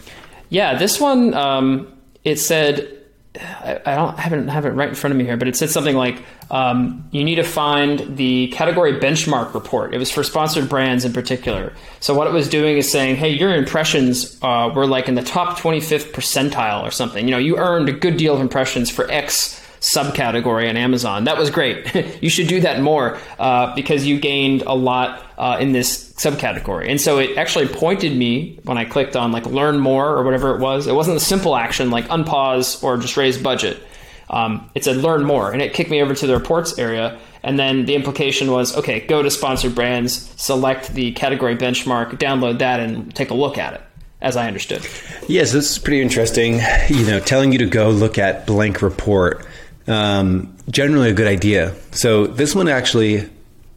Yeah, 0.49 0.77
this 0.77 0.99
one 0.99 1.33
um, 1.33 1.93
it 2.23 2.37
said 2.37 2.98
I, 3.35 3.95
don't 3.95 4.17
I 4.17 4.21
haven't 4.21 4.47
have 4.47 4.65
it 4.65 4.71
right 4.71 4.89
in 4.89 4.95
front 4.95 5.11
of 5.11 5.17
me 5.17 5.23
here, 5.23 5.37
but 5.37 5.47
it 5.47 5.55
said 5.55 5.69
something 5.69 5.95
like 5.95 6.23
um, 6.49 7.07
you 7.11 7.23
need 7.23 7.35
to 7.35 7.43
find 7.43 8.17
the 8.17 8.47
category 8.47 8.93
benchmark 8.93 9.53
report. 9.53 9.93
It 9.93 9.99
was 9.99 10.09
for 10.09 10.23
sponsored 10.23 10.67
brands 10.67 11.05
in 11.05 11.13
particular. 11.13 11.73
So 11.99 12.15
what 12.15 12.25
it 12.25 12.33
was 12.33 12.49
doing 12.49 12.77
is 12.77 12.91
saying, 12.91 13.17
hey, 13.17 13.29
your 13.29 13.53
impressions 13.53 14.37
uh, 14.41 14.71
were 14.73 14.87
like 14.87 15.07
in 15.07 15.13
the 15.13 15.21
top 15.21 15.59
25th 15.59 16.11
percentile 16.11 16.81
or 16.83 16.89
something. 16.89 17.25
You 17.25 17.31
know, 17.31 17.37
you 17.37 17.57
earned 17.57 17.87
a 17.87 17.93
good 17.93 18.17
deal 18.17 18.33
of 18.33 18.41
impressions 18.41 18.89
for 18.89 19.09
X 19.11 19.63
subcategory 19.79 20.69
on 20.69 20.77
Amazon. 20.77 21.23
That 21.23 21.37
was 21.37 21.49
great. 21.49 21.95
you 22.21 22.29
should 22.29 22.47
do 22.47 22.61
that 22.61 22.81
more 22.81 23.17
uh, 23.37 23.73
because 23.75 24.05
you 24.05 24.19
gained 24.19 24.63
a 24.63 24.73
lot 24.73 25.25
uh, 25.37 25.57
in 25.59 25.71
this 25.71 26.11
subcategory. 26.13 26.89
And 26.89 26.99
so 26.99 27.17
it 27.17 27.37
actually 27.37 27.67
pointed 27.67 28.15
me 28.15 28.59
when 28.63 28.77
I 28.77 28.85
clicked 28.85 29.15
on 29.15 29.31
like 29.31 29.45
learn 29.45 29.79
more 29.79 30.09
or 30.09 30.23
whatever 30.23 30.55
it 30.55 30.59
was. 30.59 30.87
It 30.87 30.93
wasn't 30.93 31.17
a 31.17 31.21
simple 31.21 31.55
action 31.55 31.91
like 31.91 32.07
unpause 32.07 32.83
or 32.83 32.97
just 32.97 33.15
raise 33.17 33.37
budget. 33.37 33.81
Um, 34.29 34.69
it 34.75 34.83
said 34.83 34.97
learn 34.97 35.23
more 35.23 35.51
and 35.51 35.61
it 35.61 35.73
kicked 35.73 35.89
me 35.89 36.01
over 36.01 36.13
to 36.13 36.27
the 36.27 36.33
reports 36.33 36.77
area. 36.77 37.19
And 37.41 37.57
then 37.57 37.85
the 37.85 37.95
implication 37.95 38.51
was 38.51 38.75
okay, 38.75 38.99
go 38.99 39.23
to 39.23 39.31
sponsored 39.31 39.73
brands, 39.73 40.33
select 40.35 40.93
the 40.93 41.13
category 41.13 41.55
benchmark, 41.55 42.19
download 42.19 42.59
that, 42.59 42.81
and 42.81 43.15
take 43.15 43.29
a 43.29 43.33
look 43.33 43.57
at 43.57 43.75
it 43.75 43.81
as 44.21 44.35
I 44.35 44.47
understood. 44.47 44.85
Yes, 45.29 45.53
this 45.53 45.71
is 45.71 45.79
pretty 45.79 46.01
interesting. 46.01 46.59
You 46.89 47.05
know, 47.05 47.19
telling 47.21 47.53
you 47.53 47.59
to 47.59 47.65
go 47.65 47.89
look 47.89 48.17
at 48.17 48.45
blank 48.45 48.81
report 48.81 49.45
um, 49.89 50.55
generally 50.69 51.09
a 51.09 51.13
good 51.13 51.27
idea. 51.27 51.75
So 51.91 52.27
this 52.27 52.55
one 52.55 52.67
actually 52.69 53.27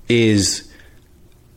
is 0.08 0.70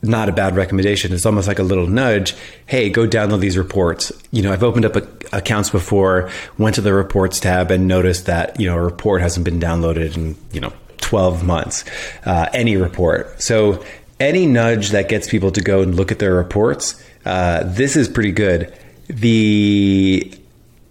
not 0.01 0.29
a 0.29 0.31
bad 0.31 0.55
recommendation. 0.55 1.13
It's 1.13 1.25
almost 1.25 1.47
like 1.47 1.59
a 1.59 1.63
little 1.63 1.87
nudge. 1.87 2.35
Hey, 2.65 2.89
go 2.89 3.07
download 3.07 3.39
these 3.39 3.57
reports. 3.57 4.11
You 4.31 4.41
know, 4.41 4.53
I've 4.53 4.63
opened 4.63 4.85
up 4.85 4.95
a, 4.95 5.07
accounts 5.35 5.69
before, 5.69 6.29
went 6.57 6.75
to 6.75 6.81
the 6.81 6.93
reports 6.93 7.39
tab 7.39 7.71
and 7.71 7.87
noticed 7.87 8.27
that, 8.27 8.59
you 8.59 8.67
know, 8.67 8.75
a 8.75 8.81
report 8.81 9.21
hasn't 9.21 9.43
been 9.43 9.59
downloaded 9.59 10.15
in, 10.15 10.35
you 10.51 10.61
know, 10.61 10.73
12 10.97 11.43
months, 11.43 11.83
uh, 12.25 12.47
any 12.53 12.77
report. 12.77 13.41
So 13.41 13.83
any 14.19 14.45
nudge 14.45 14.91
that 14.91 15.09
gets 15.09 15.27
people 15.27 15.51
to 15.51 15.61
go 15.61 15.81
and 15.81 15.95
look 15.95 16.11
at 16.11 16.19
their 16.19 16.33
reports, 16.33 17.03
uh, 17.25 17.63
this 17.65 17.95
is 17.95 18.07
pretty 18.07 18.31
good. 18.31 18.73
The 19.07 20.33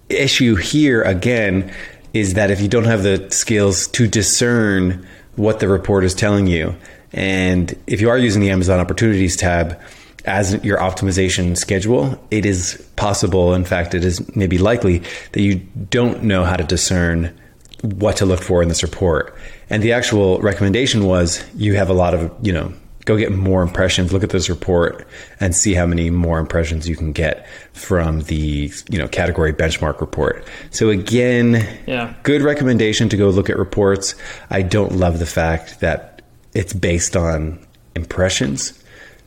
issue 0.08 0.56
here, 0.56 1.02
again, 1.02 1.72
is 2.14 2.34
that 2.34 2.50
if 2.50 2.60
you 2.60 2.68
don't 2.68 2.84
have 2.84 3.02
the 3.02 3.28
skills 3.30 3.88
to 3.88 4.06
discern 4.06 5.06
what 5.36 5.60
the 5.60 5.68
report 5.68 6.04
is 6.04 6.14
telling 6.14 6.46
you, 6.46 6.74
and 7.12 7.74
if 7.86 8.00
you 8.00 8.08
are 8.08 8.16
using 8.16 8.40
the 8.40 8.50
Amazon 8.50 8.80
Opportunities 8.80 9.36
tab, 9.36 9.78
as 10.24 10.54
your 10.64 10.78
optimization 10.78 11.56
schedule, 11.56 12.18
it 12.30 12.46
is 12.46 12.82
possible, 12.96 13.52
in 13.52 13.64
fact, 13.64 13.94
it 13.94 14.04
is 14.04 14.34
maybe 14.34 14.56
likely 14.56 15.02
that 15.32 15.42
you 15.42 15.56
don't 15.90 16.22
know 16.22 16.44
how 16.44 16.56
to 16.56 16.64
discern 16.64 17.36
what 17.82 18.16
to 18.16 18.24
look 18.24 18.40
for 18.40 18.62
in 18.62 18.68
this 18.68 18.82
report. 18.82 19.36
And 19.68 19.82
the 19.82 19.92
actual 19.92 20.40
recommendation 20.40 21.04
was 21.04 21.44
you 21.56 21.74
have 21.74 21.90
a 21.90 21.92
lot 21.92 22.14
of, 22.14 22.32
you 22.40 22.52
know, 22.52 22.72
go 23.04 23.16
get 23.16 23.32
more 23.32 23.62
impressions, 23.62 24.12
look 24.12 24.22
at 24.22 24.30
this 24.30 24.48
report 24.48 25.06
and 25.40 25.54
see 25.54 25.74
how 25.74 25.86
many 25.86 26.10
more 26.10 26.38
impressions 26.38 26.88
you 26.88 26.96
can 26.96 27.12
get 27.12 27.46
from 27.72 28.22
the, 28.22 28.72
you 28.88 28.98
know, 28.98 29.08
category 29.08 29.52
benchmark 29.52 30.00
report. 30.00 30.44
So 30.70 30.90
again, 30.90 31.66
yeah. 31.86 32.14
good 32.22 32.42
recommendation 32.42 33.08
to 33.10 33.16
go 33.16 33.28
look 33.28 33.50
at 33.50 33.58
reports. 33.58 34.14
I 34.50 34.62
don't 34.62 34.92
love 34.92 35.18
the 35.18 35.26
fact 35.26 35.80
that 35.80 36.22
it's 36.54 36.72
based 36.72 37.16
on 37.16 37.64
impressions 37.94 38.82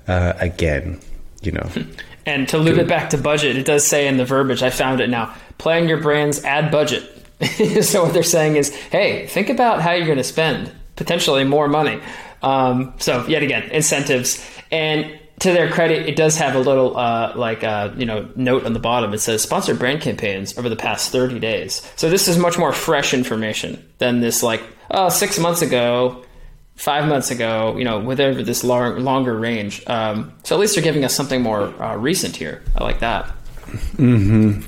uh, 0.08 0.34
again, 0.40 1.00
you 1.42 1.52
know. 1.52 1.70
And 2.28 2.46
to 2.50 2.58
loop 2.58 2.78
it 2.78 2.90
back 2.90 3.12
to 3.12 3.18
budget, 3.18 3.56
it 3.56 3.66
does 3.66 3.88
say 3.88 4.06
in 4.06 4.18
the 4.18 4.26
verbiage, 4.26 4.62
I 4.62 4.70
found 4.70 5.00
it 5.00 5.10
now 5.10 5.34
plan 5.58 5.88
your 5.88 6.02
brand's 6.02 6.44
ad 6.44 6.72
budget. 6.72 7.10
so 7.82 8.04
what 8.04 8.13
they're 8.13 8.22
saying 8.22 8.58
is, 8.58 8.76
hey, 8.76 9.28
think 9.28 9.50
about 9.50 9.82
how 9.82 9.94
you're 9.94 10.06
going 10.06 10.18
to 10.18 10.26
spend 10.26 10.70
potentially 10.98 11.46
more 11.46 11.70
money. 11.70 12.02
Um, 12.47 12.93
so 12.97 13.25
yet 13.27 13.43
again, 13.43 13.63
incentives. 13.71 14.43
And 14.71 15.19
to 15.39 15.51
their 15.51 15.69
credit, 15.69 16.07
it 16.07 16.15
does 16.15 16.38
have 16.38 16.55
a 16.55 16.60
little 16.60 16.97
uh, 16.97 17.33
like 17.36 17.63
uh, 17.63 17.91
you 17.97 18.05
know 18.05 18.29
note 18.36 18.65
on 18.65 18.73
the 18.73 18.79
bottom. 18.79 19.13
It 19.13 19.19
says 19.19 19.41
sponsored 19.43 19.79
brand 19.79 20.01
campaigns 20.01 20.57
over 20.57 20.69
the 20.69 20.75
past 20.75 21.12
30 21.12 21.39
days. 21.39 21.89
So 21.95 22.10
this 22.10 22.27
is 22.27 22.38
much 22.38 22.57
more 22.57 22.73
fresh 22.73 23.13
information 23.13 23.88
than 23.99 24.19
this 24.21 24.41
like 24.43 24.63
oh 24.91 25.10
six 25.10 25.38
months 25.39 25.62
ago 25.62 26.23
five 26.77 27.07
months 27.07 27.31
ago, 27.31 27.75
you 27.75 27.83
know, 27.83 27.99
with 27.99 28.19
this 28.19 28.63
long, 28.63 28.99
longer 28.99 29.36
range. 29.36 29.83
Um, 29.88 30.31
so 30.43 30.55
at 30.55 30.60
least 30.60 30.75
they're 30.75 30.83
giving 30.83 31.03
us 31.03 31.13
something 31.13 31.41
more 31.41 31.63
uh, 31.81 31.97
recent 31.97 32.36
here. 32.36 32.63
I 32.75 32.83
like 32.83 32.99
that. 32.99 33.25
hmm 33.97 34.62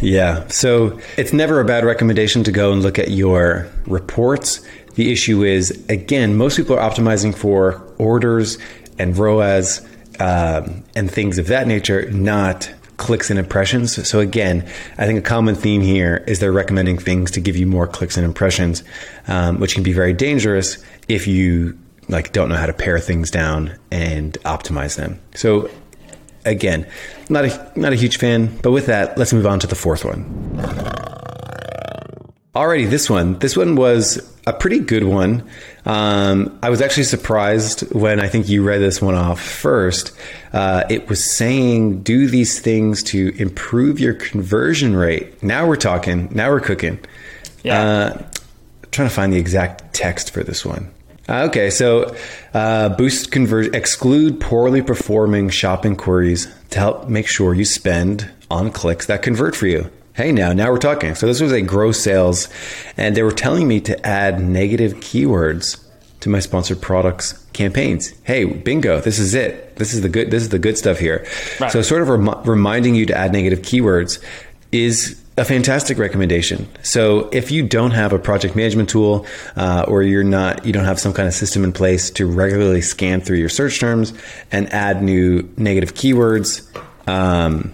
Yeah. 0.00 0.46
So 0.48 0.98
it's 1.16 1.32
never 1.32 1.60
a 1.60 1.64
bad 1.64 1.84
recommendation 1.84 2.44
to 2.44 2.52
go 2.52 2.72
and 2.72 2.82
look 2.82 2.98
at 2.98 3.10
your 3.10 3.68
reports. 3.86 4.60
The 4.94 5.12
issue 5.12 5.42
is, 5.42 5.70
again, 5.88 6.36
most 6.36 6.56
people 6.56 6.78
are 6.78 6.90
optimizing 6.90 7.34
for 7.34 7.82
orders 7.98 8.58
and 8.98 9.16
ROAS 9.16 9.80
um, 10.20 10.84
and 10.94 11.10
things 11.10 11.38
of 11.38 11.46
that 11.48 11.66
nature, 11.66 12.10
not 12.10 12.72
clicks 12.98 13.30
and 13.30 13.38
impressions. 13.38 14.06
So 14.08 14.20
again, 14.20 14.68
I 14.98 15.06
think 15.06 15.18
a 15.18 15.22
common 15.22 15.54
theme 15.54 15.80
here 15.80 16.22
is 16.28 16.38
they're 16.38 16.52
recommending 16.52 16.98
things 16.98 17.32
to 17.32 17.40
give 17.40 17.56
you 17.56 17.66
more 17.66 17.86
clicks 17.86 18.16
and 18.16 18.24
impressions, 18.24 18.84
um, 19.26 19.58
which 19.58 19.74
can 19.74 19.82
be 19.82 19.92
very 19.92 20.12
dangerous 20.12 20.82
if 21.08 21.26
you 21.26 21.78
like 22.08 22.32
don't 22.32 22.48
know 22.48 22.56
how 22.56 22.66
to 22.66 22.72
pare 22.72 22.98
things 22.98 23.30
down 23.30 23.76
and 23.90 24.34
optimize 24.44 24.96
them. 24.96 25.18
So 25.34 25.70
again, 26.44 26.86
not 27.28 27.44
a 27.44 27.72
not 27.74 27.92
a 27.92 27.96
huge 27.96 28.18
fan, 28.18 28.56
but 28.62 28.70
with 28.70 28.86
that, 28.86 29.18
let's 29.18 29.32
move 29.32 29.46
on 29.46 29.58
to 29.60 29.66
the 29.66 29.74
fourth 29.74 30.04
one. 30.04 30.24
Alrighty, 32.54 32.88
this 32.88 33.08
one. 33.08 33.38
This 33.38 33.56
one 33.56 33.76
was 33.76 34.31
a 34.46 34.52
pretty 34.52 34.80
good 34.80 35.04
one. 35.04 35.48
Um, 35.86 36.58
I 36.62 36.70
was 36.70 36.80
actually 36.80 37.04
surprised 37.04 37.92
when 37.94 38.20
I 38.20 38.28
think 38.28 38.48
you 38.48 38.62
read 38.62 38.78
this 38.78 39.00
one 39.00 39.14
off 39.14 39.40
first. 39.40 40.12
Uh, 40.52 40.84
it 40.90 41.08
was 41.08 41.24
saying 41.24 42.02
do 42.02 42.26
these 42.26 42.60
things 42.60 43.02
to 43.04 43.32
improve 43.36 44.00
your 44.00 44.14
conversion 44.14 44.96
rate. 44.96 45.42
Now 45.42 45.66
we're 45.66 45.76
talking. 45.76 46.28
Now 46.32 46.50
we're 46.50 46.60
cooking. 46.60 46.98
Yeah. 47.62 47.80
Uh, 47.80 48.22
trying 48.90 49.08
to 49.08 49.14
find 49.14 49.32
the 49.32 49.38
exact 49.38 49.94
text 49.94 50.32
for 50.32 50.42
this 50.42 50.64
one. 50.64 50.92
Uh, 51.28 51.46
okay, 51.48 51.70
so 51.70 52.14
uh, 52.52 52.88
boost 52.90 53.30
conversion, 53.30 53.74
exclude 53.74 54.40
poorly 54.40 54.82
performing 54.82 55.48
shopping 55.50 55.94
queries 55.94 56.52
to 56.70 56.78
help 56.78 57.08
make 57.08 57.28
sure 57.28 57.54
you 57.54 57.64
spend 57.64 58.28
on 58.50 58.72
clicks 58.72 59.06
that 59.06 59.22
convert 59.22 59.54
for 59.54 59.66
you. 59.68 59.88
Hey, 60.14 60.30
now, 60.30 60.52
now 60.52 60.70
we're 60.70 60.78
talking. 60.78 61.14
So 61.14 61.26
this 61.26 61.40
was 61.40 61.52
a 61.52 61.62
gross 61.62 61.98
sales, 61.98 62.48
and 62.96 63.16
they 63.16 63.22
were 63.22 63.32
telling 63.32 63.66
me 63.66 63.80
to 63.80 64.06
add 64.06 64.42
negative 64.42 64.94
keywords 64.96 65.82
to 66.20 66.28
my 66.28 66.38
sponsored 66.38 66.82
products 66.82 67.32
campaigns. 67.54 68.12
Hey, 68.24 68.44
bingo! 68.44 69.00
This 69.00 69.18
is 69.18 69.34
it. 69.34 69.76
This 69.76 69.94
is 69.94 70.02
the 70.02 70.08
good. 70.08 70.30
This 70.30 70.42
is 70.42 70.50
the 70.50 70.58
good 70.58 70.76
stuff 70.76 70.98
here. 70.98 71.26
Right. 71.58 71.72
So, 71.72 71.80
sort 71.80 72.02
of 72.02 72.08
rem- 72.08 72.42
reminding 72.44 72.94
you 72.94 73.06
to 73.06 73.16
add 73.16 73.32
negative 73.32 73.60
keywords 73.60 74.22
is 74.70 75.18
a 75.38 75.44
fantastic 75.44 75.96
recommendation. 75.96 76.68
So 76.82 77.30
if 77.32 77.50
you 77.50 77.66
don't 77.66 77.92
have 77.92 78.12
a 78.12 78.18
project 78.18 78.54
management 78.54 78.90
tool, 78.90 79.26
uh, 79.56 79.86
or 79.88 80.02
you're 80.02 80.24
not, 80.24 80.66
you 80.66 80.72
don't 80.72 80.84
have 80.84 81.00
some 81.00 81.14
kind 81.14 81.26
of 81.26 81.34
system 81.34 81.64
in 81.64 81.72
place 81.72 82.10
to 82.10 82.26
regularly 82.26 82.82
scan 82.82 83.22
through 83.22 83.38
your 83.38 83.48
search 83.48 83.80
terms 83.80 84.12
and 84.50 84.70
add 84.72 85.02
new 85.02 85.48
negative 85.56 85.94
keywords, 85.94 86.68
um, 87.08 87.72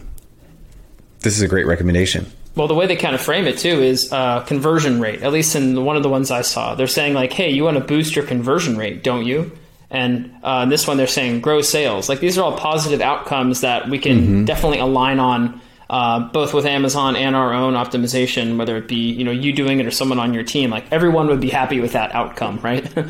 this 1.20 1.36
is 1.36 1.42
a 1.42 1.48
great 1.48 1.66
recommendation. 1.66 2.26
Well, 2.56 2.66
the 2.68 2.74
way 2.74 2.86
they 2.86 2.96
kind 2.96 3.14
of 3.14 3.20
frame 3.20 3.46
it 3.46 3.58
too 3.58 3.80
is 3.82 4.12
uh, 4.12 4.40
conversion 4.40 5.00
rate. 5.00 5.22
At 5.22 5.32
least 5.32 5.54
in 5.54 5.84
one 5.84 5.96
of 5.96 6.02
the 6.02 6.08
ones 6.08 6.30
I 6.30 6.42
saw, 6.42 6.74
they're 6.74 6.86
saying 6.88 7.14
like, 7.14 7.32
"Hey, 7.32 7.50
you 7.50 7.62
want 7.64 7.76
to 7.76 7.84
boost 7.84 8.16
your 8.16 8.24
conversion 8.26 8.76
rate, 8.76 9.04
don't 9.04 9.24
you?" 9.26 9.52
And 9.90 10.32
uh, 10.42 10.60
in 10.64 10.68
this 10.68 10.86
one, 10.86 10.96
they're 10.96 11.06
saying 11.06 11.40
grow 11.40 11.62
sales. 11.62 12.08
Like 12.08 12.20
these 12.20 12.36
are 12.36 12.42
all 12.42 12.56
positive 12.58 13.00
outcomes 13.00 13.60
that 13.62 13.88
we 13.88 13.98
can 13.98 14.18
Mm-hmm. 14.18 14.44
definitely 14.44 14.80
align 14.80 15.18
on, 15.20 15.60
uh, 15.88 16.20
both 16.28 16.52
with 16.52 16.66
Amazon 16.66 17.16
and 17.16 17.34
our 17.36 17.54
own 17.54 17.74
optimization. 17.74 18.58
Whether 18.58 18.76
it 18.76 18.88
be 18.88 19.12
you 19.12 19.24
know 19.24 19.30
you 19.30 19.52
doing 19.52 19.78
it 19.80 19.86
or 19.86 19.90
someone 19.92 20.18
on 20.18 20.34
your 20.34 20.42
team, 20.44 20.70
like 20.70 20.84
everyone 20.90 21.28
would 21.28 21.40
be 21.40 21.50
happy 21.50 21.80
with 21.80 21.92
that 21.92 22.12
outcome, 22.14 22.58
right? 22.62 22.86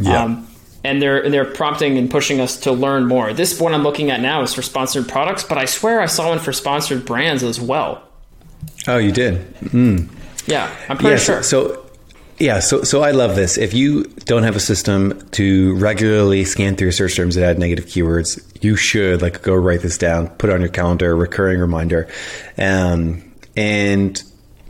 Yeah. 0.00 0.40
And 0.88 1.02
they're 1.02 1.28
they're 1.28 1.44
prompting 1.44 1.98
and 1.98 2.10
pushing 2.10 2.40
us 2.40 2.58
to 2.60 2.72
learn 2.72 3.06
more. 3.06 3.34
This 3.34 3.60
one 3.60 3.74
I'm 3.74 3.82
looking 3.82 4.10
at 4.10 4.20
now 4.20 4.42
is 4.42 4.54
for 4.54 4.62
sponsored 4.62 5.06
products, 5.06 5.44
but 5.44 5.58
I 5.58 5.66
swear 5.66 6.00
I 6.00 6.06
saw 6.06 6.30
one 6.30 6.38
for 6.38 6.52
sponsored 6.52 7.04
brands 7.04 7.42
as 7.42 7.60
well. 7.60 8.02
Oh, 8.86 8.96
you 8.96 9.12
did. 9.12 9.34
Yeah, 10.46 10.74
I'm 10.88 10.96
pretty 10.96 11.10
yeah, 11.10 11.16
sure. 11.16 11.42
So, 11.42 11.68
so 11.68 11.90
yeah, 12.38 12.60
so 12.60 12.82
so 12.84 13.02
I 13.02 13.10
love 13.10 13.36
this. 13.36 13.58
If 13.58 13.74
you 13.74 14.04
don't 14.24 14.44
have 14.44 14.56
a 14.56 14.60
system 14.60 15.28
to 15.32 15.74
regularly 15.76 16.46
scan 16.46 16.74
through 16.74 16.86
your 16.86 16.92
search 16.92 17.16
terms 17.16 17.34
that 17.34 17.44
add 17.44 17.58
negative 17.58 17.84
keywords, 17.84 18.40
you 18.64 18.74
should 18.74 19.20
like 19.20 19.42
go 19.42 19.54
write 19.54 19.82
this 19.82 19.98
down, 19.98 20.28
put 20.28 20.48
it 20.48 20.54
on 20.54 20.60
your 20.60 20.70
calendar, 20.70 21.14
recurring 21.14 21.60
reminder, 21.60 22.08
um, 22.56 23.22
and 23.56 24.22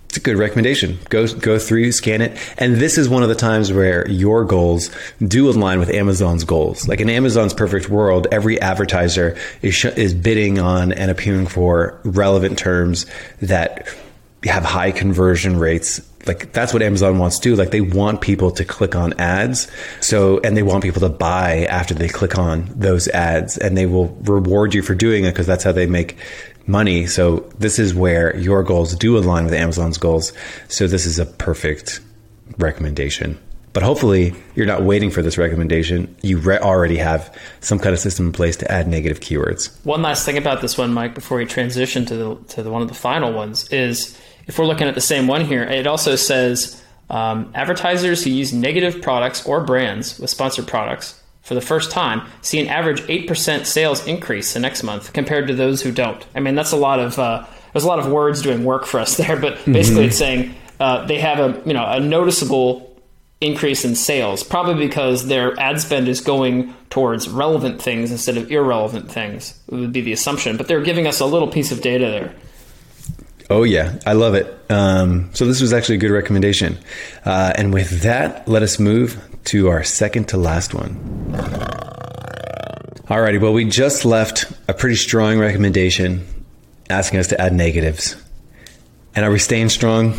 it's 0.08 0.16
a 0.16 0.20
good 0.20 0.38
recommendation. 0.38 0.98
Go 1.10 1.26
go 1.26 1.58
through, 1.58 1.92
scan 1.92 2.22
it, 2.22 2.38
and 2.56 2.76
this 2.76 2.96
is 2.96 3.10
one 3.10 3.22
of 3.22 3.28
the 3.28 3.34
times 3.34 3.70
where 3.70 4.08
your 4.08 4.42
goals 4.44 4.90
do 5.20 5.50
align 5.50 5.78
with 5.78 5.90
Amazon's 5.90 6.44
goals. 6.44 6.88
Like 6.88 7.00
in 7.00 7.10
Amazon's 7.10 7.52
perfect 7.52 7.90
world, 7.90 8.26
every 8.32 8.58
advertiser 8.58 9.36
is 9.60 9.74
sh- 9.74 9.84
is 9.84 10.14
bidding 10.14 10.58
on 10.58 10.92
and 10.92 11.10
appearing 11.10 11.46
for 11.46 12.00
relevant 12.04 12.58
terms 12.58 13.04
that 13.42 13.86
have 14.44 14.64
high 14.64 14.92
conversion 14.92 15.58
rates. 15.58 16.00
Like 16.26 16.52
that's 16.52 16.72
what 16.72 16.80
Amazon 16.80 17.18
wants 17.18 17.38
to 17.40 17.50
do. 17.50 17.56
Like 17.56 17.70
they 17.70 17.82
want 17.82 18.22
people 18.22 18.50
to 18.52 18.64
click 18.64 18.96
on 18.96 19.12
ads. 19.20 19.70
So, 20.00 20.40
and 20.40 20.56
they 20.56 20.62
want 20.62 20.84
people 20.84 21.00
to 21.00 21.08
buy 21.10 21.66
after 21.66 21.92
they 21.92 22.08
click 22.08 22.38
on 22.38 22.70
those 22.74 23.08
ads 23.08 23.58
and 23.58 23.76
they 23.76 23.86
will 23.86 24.08
reward 24.22 24.72
you 24.72 24.80
for 24.80 24.94
doing 24.94 25.24
it 25.24 25.32
because 25.32 25.46
that's 25.46 25.64
how 25.64 25.72
they 25.72 25.86
make 25.86 26.16
money. 26.68 27.06
So 27.06 27.40
this 27.58 27.78
is 27.78 27.94
where 27.94 28.36
your 28.36 28.62
goals 28.62 28.94
do 28.94 29.16
align 29.18 29.44
with 29.44 29.54
Amazon's 29.54 29.98
goals. 29.98 30.32
So 30.68 30.86
this 30.86 31.06
is 31.06 31.18
a 31.18 31.26
perfect 31.26 32.00
recommendation. 32.58 33.38
But 33.72 33.82
hopefully 33.82 34.34
you're 34.54 34.66
not 34.66 34.82
waiting 34.82 35.10
for 35.10 35.22
this 35.22 35.38
recommendation. 35.38 36.14
You 36.22 36.38
re- 36.38 36.58
already 36.58 36.96
have 36.98 37.34
some 37.60 37.78
kind 37.78 37.92
of 37.92 38.00
system 38.00 38.26
in 38.26 38.32
place 38.32 38.56
to 38.58 38.70
add 38.70 38.88
negative 38.88 39.20
keywords. 39.20 39.74
One 39.84 40.02
last 40.02 40.24
thing 40.24 40.36
about 40.36 40.60
this 40.60 40.76
one, 40.76 40.92
Mike, 40.92 41.14
before 41.14 41.38
we 41.38 41.46
transition 41.46 42.04
to 42.06 42.16
the 42.16 42.36
to 42.54 42.62
the 42.62 42.70
one 42.70 42.82
of 42.82 42.88
the 42.88 42.94
final 42.94 43.32
ones 43.32 43.68
is 43.68 44.18
if 44.46 44.58
we're 44.58 44.66
looking 44.66 44.88
at 44.88 44.94
the 44.94 45.00
same 45.00 45.26
one 45.26 45.44
here, 45.44 45.62
it 45.62 45.86
also 45.86 46.16
says 46.16 46.82
um, 47.10 47.52
advertisers 47.54 48.24
who 48.24 48.30
use 48.30 48.52
negative 48.52 49.00
products 49.00 49.46
or 49.46 49.60
brands 49.60 50.18
with 50.18 50.30
sponsored 50.30 50.66
products 50.66 51.20
for 51.48 51.54
the 51.54 51.60
first 51.62 51.90
time 51.90 52.20
see 52.42 52.60
an 52.60 52.68
average 52.68 53.02
eight 53.08 53.26
percent 53.26 53.66
sales 53.66 54.06
increase 54.06 54.52
the 54.52 54.60
next 54.60 54.82
month 54.82 55.14
compared 55.14 55.48
to 55.48 55.54
those 55.54 55.80
who 55.80 55.90
don't. 55.90 56.24
I 56.34 56.40
mean, 56.40 56.54
that's 56.54 56.72
a 56.72 56.76
lot 56.76 57.00
of 57.00 57.18
uh, 57.18 57.46
there's 57.72 57.84
a 57.84 57.88
lot 57.88 57.98
of 57.98 58.06
words 58.06 58.42
doing 58.42 58.64
work 58.64 58.84
for 58.84 59.00
us 59.00 59.16
there, 59.16 59.40
but 59.40 59.64
basically 59.64 60.04
it's 60.04 60.18
saying 60.18 60.54
uh, 60.78 61.06
they 61.06 61.18
have 61.18 61.38
a 61.38 61.62
you 61.66 61.72
know 61.72 61.86
a 61.86 61.98
noticeable 61.98 62.84
increase 63.40 63.84
in 63.84 63.94
sales, 63.94 64.42
probably 64.42 64.86
because 64.86 65.26
their 65.26 65.58
ad 65.58 65.80
spend 65.80 66.06
is 66.06 66.20
going 66.20 66.74
towards 66.90 67.28
relevant 67.28 67.80
things 67.80 68.10
instead 68.10 68.36
of 68.36 68.50
irrelevant 68.50 69.10
things. 69.10 69.58
Would 69.70 69.92
be 69.92 70.02
the 70.02 70.12
assumption, 70.12 70.58
but 70.58 70.68
they're 70.68 70.82
giving 70.82 71.06
us 71.06 71.20
a 71.20 71.26
little 71.26 71.48
piece 71.48 71.72
of 71.72 71.80
data 71.80 72.06
there. 72.06 72.34
Oh 73.50 73.62
yeah, 73.62 73.98
I 74.04 74.12
love 74.12 74.34
it. 74.34 74.54
Um, 74.68 75.30
so 75.32 75.46
this 75.46 75.62
was 75.62 75.72
actually 75.72 75.94
a 75.94 75.98
good 75.98 76.10
recommendation. 76.10 76.76
Uh, 77.24 77.54
and 77.56 77.72
with 77.72 78.02
that, 78.02 78.46
let 78.46 78.62
us 78.62 78.78
move 78.78 79.16
to 79.48 79.68
our 79.68 79.82
second 79.82 80.28
to 80.28 80.36
last 80.36 80.74
one. 80.74 80.94
Alrighty, 83.06 83.40
well, 83.40 83.54
we 83.54 83.64
just 83.64 84.04
left 84.04 84.52
a 84.68 84.74
pretty 84.74 84.96
strong 84.96 85.38
recommendation 85.38 86.26
asking 86.90 87.20
us 87.20 87.28
to 87.28 87.40
add 87.40 87.54
negatives. 87.54 88.16
And 89.14 89.24
are 89.24 89.30
we 89.30 89.38
staying 89.38 89.70
strong? 89.70 90.14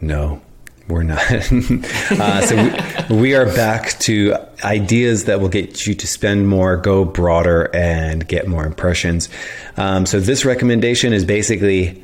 No, 0.00 0.42
we're 0.88 1.04
not. 1.04 1.22
uh, 1.30 2.40
so 2.40 3.06
we, 3.10 3.16
we, 3.16 3.34
are 3.36 3.46
back 3.46 3.90
to 4.00 4.34
ideas 4.64 5.26
that 5.26 5.40
will 5.40 5.48
get 5.48 5.86
you 5.86 5.94
to 5.94 6.06
spend 6.08 6.48
more, 6.48 6.76
go 6.76 7.04
broader, 7.04 7.70
and 7.72 8.26
get 8.26 8.48
more 8.48 8.66
impressions. 8.66 9.28
Um, 9.76 10.04
so 10.04 10.18
this 10.18 10.44
recommendation 10.44 11.12
is 11.12 11.24
basically 11.24 12.02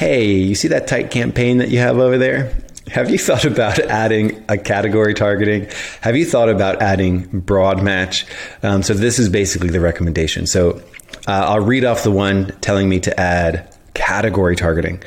hey, 0.00 0.32
you 0.32 0.54
see 0.54 0.68
that 0.68 0.86
tight 0.86 1.10
campaign 1.10 1.58
that 1.58 1.68
you 1.68 1.78
have 1.78 1.98
over 1.98 2.16
there? 2.16 2.56
Have 2.90 3.08
you 3.08 3.18
thought 3.18 3.44
about 3.44 3.78
adding 3.78 4.44
a 4.48 4.58
category 4.58 5.14
targeting? 5.14 5.68
Have 6.00 6.16
you 6.16 6.24
thought 6.24 6.48
about 6.48 6.82
adding 6.82 7.22
broad 7.40 7.84
match? 7.84 8.26
Um, 8.64 8.82
so 8.82 8.94
this 8.94 9.20
is 9.20 9.28
basically 9.28 9.70
the 9.70 9.78
recommendation. 9.78 10.46
So 10.46 10.82
uh, 11.28 11.46
I'll 11.46 11.60
read 11.60 11.84
off 11.84 12.02
the 12.02 12.10
one 12.10 12.48
telling 12.60 12.88
me 12.88 12.98
to 13.00 13.20
add 13.20 13.72
category 13.94 14.56
targeting. 14.56 15.00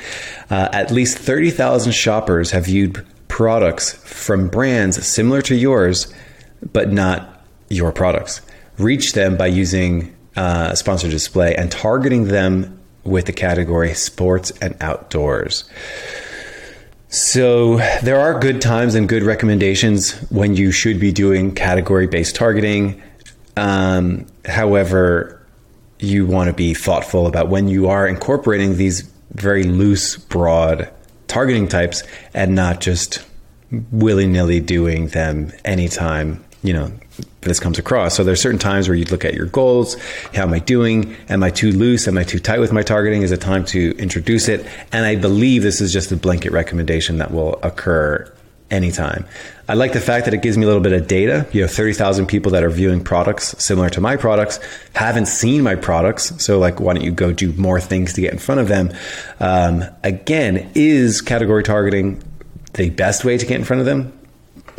Uh, 0.50 0.70
at 0.72 0.92
least 0.92 1.18
30,000 1.18 1.92
shoppers 1.92 2.52
have 2.52 2.66
viewed 2.66 3.06
products 3.28 3.94
from 3.94 4.48
brands 4.48 5.06
similar 5.06 5.42
to 5.42 5.56
yours, 5.56 6.14
but 6.72 6.94
not 6.94 7.46
your 7.70 7.92
products. 7.92 8.40
Reach 8.78 9.12
them 9.12 9.36
by 9.36 9.48
using 9.48 10.16
uh, 10.38 10.74
sponsored 10.74 11.12
display 11.12 11.54
and 11.56 11.70
targeting 11.70 12.26
them 12.26 12.80
with 13.04 13.26
the 13.26 13.34
category 13.34 13.94
sports 13.94 14.52
and 14.62 14.78
outdoors. 14.80 15.66
So 17.14 17.78
there 18.02 18.20
are 18.20 18.40
good 18.40 18.60
times 18.60 18.96
and 18.96 19.08
good 19.08 19.22
recommendations 19.22 20.14
when 20.32 20.56
you 20.56 20.72
should 20.72 21.00
be 21.00 21.12
doing 21.12 21.54
category 21.54 22.08
based 22.08 22.36
targeting. 22.36 23.04
Um, 23.56 24.26
however, 24.46 25.40
you 26.00 26.26
want 26.26 26.48
to 26.48 26.54
be 26.54 26.74
thoughtful 26.74 27.28
about 27.28 27.50
when 27.50 27.68
you 27.68 27.88
are 27.88 28.08
incorporating 28.08 28.78
these 28.78 29.02
very 29.30 29.62
loose, 29.62 30.18
broad 30.18 30.92
targeting 31.28 31.68
types 31.68 32.02
and 32.34 32.56
not 32.56 32.82
just 32.82 33.24
willy 33.92 34.26
nilly 34.26 34.60
doing 34.60 35.10
them 35.10 35.54
anytime, 35.64 36.44
you 36.64 36.74
know, 36.74 36.92
this 37.42 37.60
comes 37.60 37.78
across. 37.78 38.16
So 38.16 38.24
there's 38.24 38.42
certain 38.42 38.60
times 38.60 38.88
where 38.88 38.96
you'd 38.96 39.12
look 39.12 39.26
at 39.26 39.34
your 39.34 39.46
goals. 39.48 39.96
How 40.34 40.44
am 40.44 40.54
I 40.54 40.60
doing? 40.60 41.16
Am 41.30 41.44
I 41.44 41.50
too 41.50 41.72
loose? 41.72 42.08
Am 42.08 42.18
I 42.18 42.24
too 42.24 42.40
tight 42.40 42.60
with 42.60 42.72
my 42.72 42.82
targeting? 42.82 43.22
Is 43.22 43.32
it 43.32 43.42
time 43.42 43.66
to 43.66 43.96
introduce 43.98 44.48
it? 44.48 44.66
And 44.92 45.06
I 45.06 45.16
believe 45.16 45.62
this 45.62 45.82
is 45.82 45.92
just 45.92 46.12
a 46.12 46.18
blanket 46.18 46.52
recommendation 46.52 47.18
that 47.18 47.32
will 47.32 47.60
occur 47.64 48.34
anytime. 48.72 49.26
I 49.68 49.76
like 49.76 49.94
the 49.94 50.02
fact 50.02 50.26
that 50.26 50.34
it 50.34 50.42
gives 50.42 50.58
me 50.58 50.64
a 50.64 50.68
little 50.68 50.82
bit 50.82 50.94
of 50.94 51.08
data. 51.08 51.46
You 51.52 51.62
have 51.62 51.72
30,000 51.72 52.28
people 52.28 52.52
that 52.54 52.64
are 52.64 52.70
viewing 52.70 53.04
products 53.04 53.56
similar 53.64 53.90
to 53.92 54.02
my 54.02 54.16
products, 54.16 54.60
haven't 54.94 55.28
seen 55.28 55.64
my 55.64 55.76
products. 55.76 56.34
So, 56.44 56.60
like, 56.60 56.80
why 56.80 56.94
don't 56.94 57.04
you 57.04 57.12
go 57.12 57.32
do 57.32 57.54
more 57.54 57.80
things 57.80 58.14
to 58.14 58.22
get 58.22 58.34
in 58.34 58.40
front 58.40 58.62
of 58.62 58.68
them? 58.68 58.92
Um, 59.40 59.84
again, 60.04 60.72
is 60.76 61.22
category 61.22 61.64
targeting 61.64 62.22
the 62.74 62.90
best 62.90 63.24
way 63.24 63.38
to 63.38 63.46
get 63.46 63.60
in 63.60 63.66
front 63.66 63.80
of 63.80 63.86
them? 63.86 64.12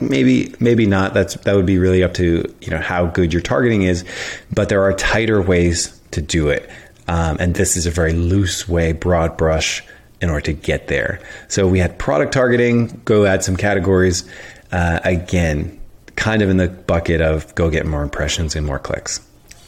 Maybe 0.01 0.55
maybe 0.61 0.87
not. 0.87 1.15
That's 1.15 1.35
that 1.35 1.55
would 1.55 1.67
be 1.67 1.79
really 1.79 2.03
up 2.03 2.15
to 2.15 2.55
you 2.61 2.71
know 2.71 2.79
how 2.79 3.07
good 3.07 3.33
your 3.33 3.43
targeting 3.43 3.83
is 3.83 4.05
but 4.53 4.69
there 4.69 4.83
are 4.83 4.93
tighter 4.93 5.41
ways 5.41 5.99
to 6.13 6.23
do 6.23 6.49
it. 6.49 6.69
Um, 7.07 7.37
and 7.39 7.55
this 7.55 7.77
is 7.77 7.87
a 7.87 7.91
very 7.91 8.13
loose 8.13 8.69
way 8.69 8.93
broad 8.93 9.37
brush 9.37 9.83
in 10.21 10.31
order 10.31 10.41
to 10.43 10.53
get 10.53 10.89
there. 10.89 11.21
So 11.49 11.67
we 11.67 11.79
had 11.79 11.99
product 11.99 12.33
targeting 12.33 13.01
go 13.05 13.25
add 13.27 13.45
some 13.45 13.57
categories 13.57 14.29
uh, 14.73 15.01
again 15.05 15.81
kind 16.17 16.43
of 16.43 16.49
in 16.49 16.57
the 16.57 16.69
bucket 16.69 17.21
of 17.21 17.55
go 17.55 17.71
get 17.71 17.87
more 17.87 18.03
impressions 18.03 18.55
and 18.55 18.67
more 18.67 18.79
clicks 18.79 19.21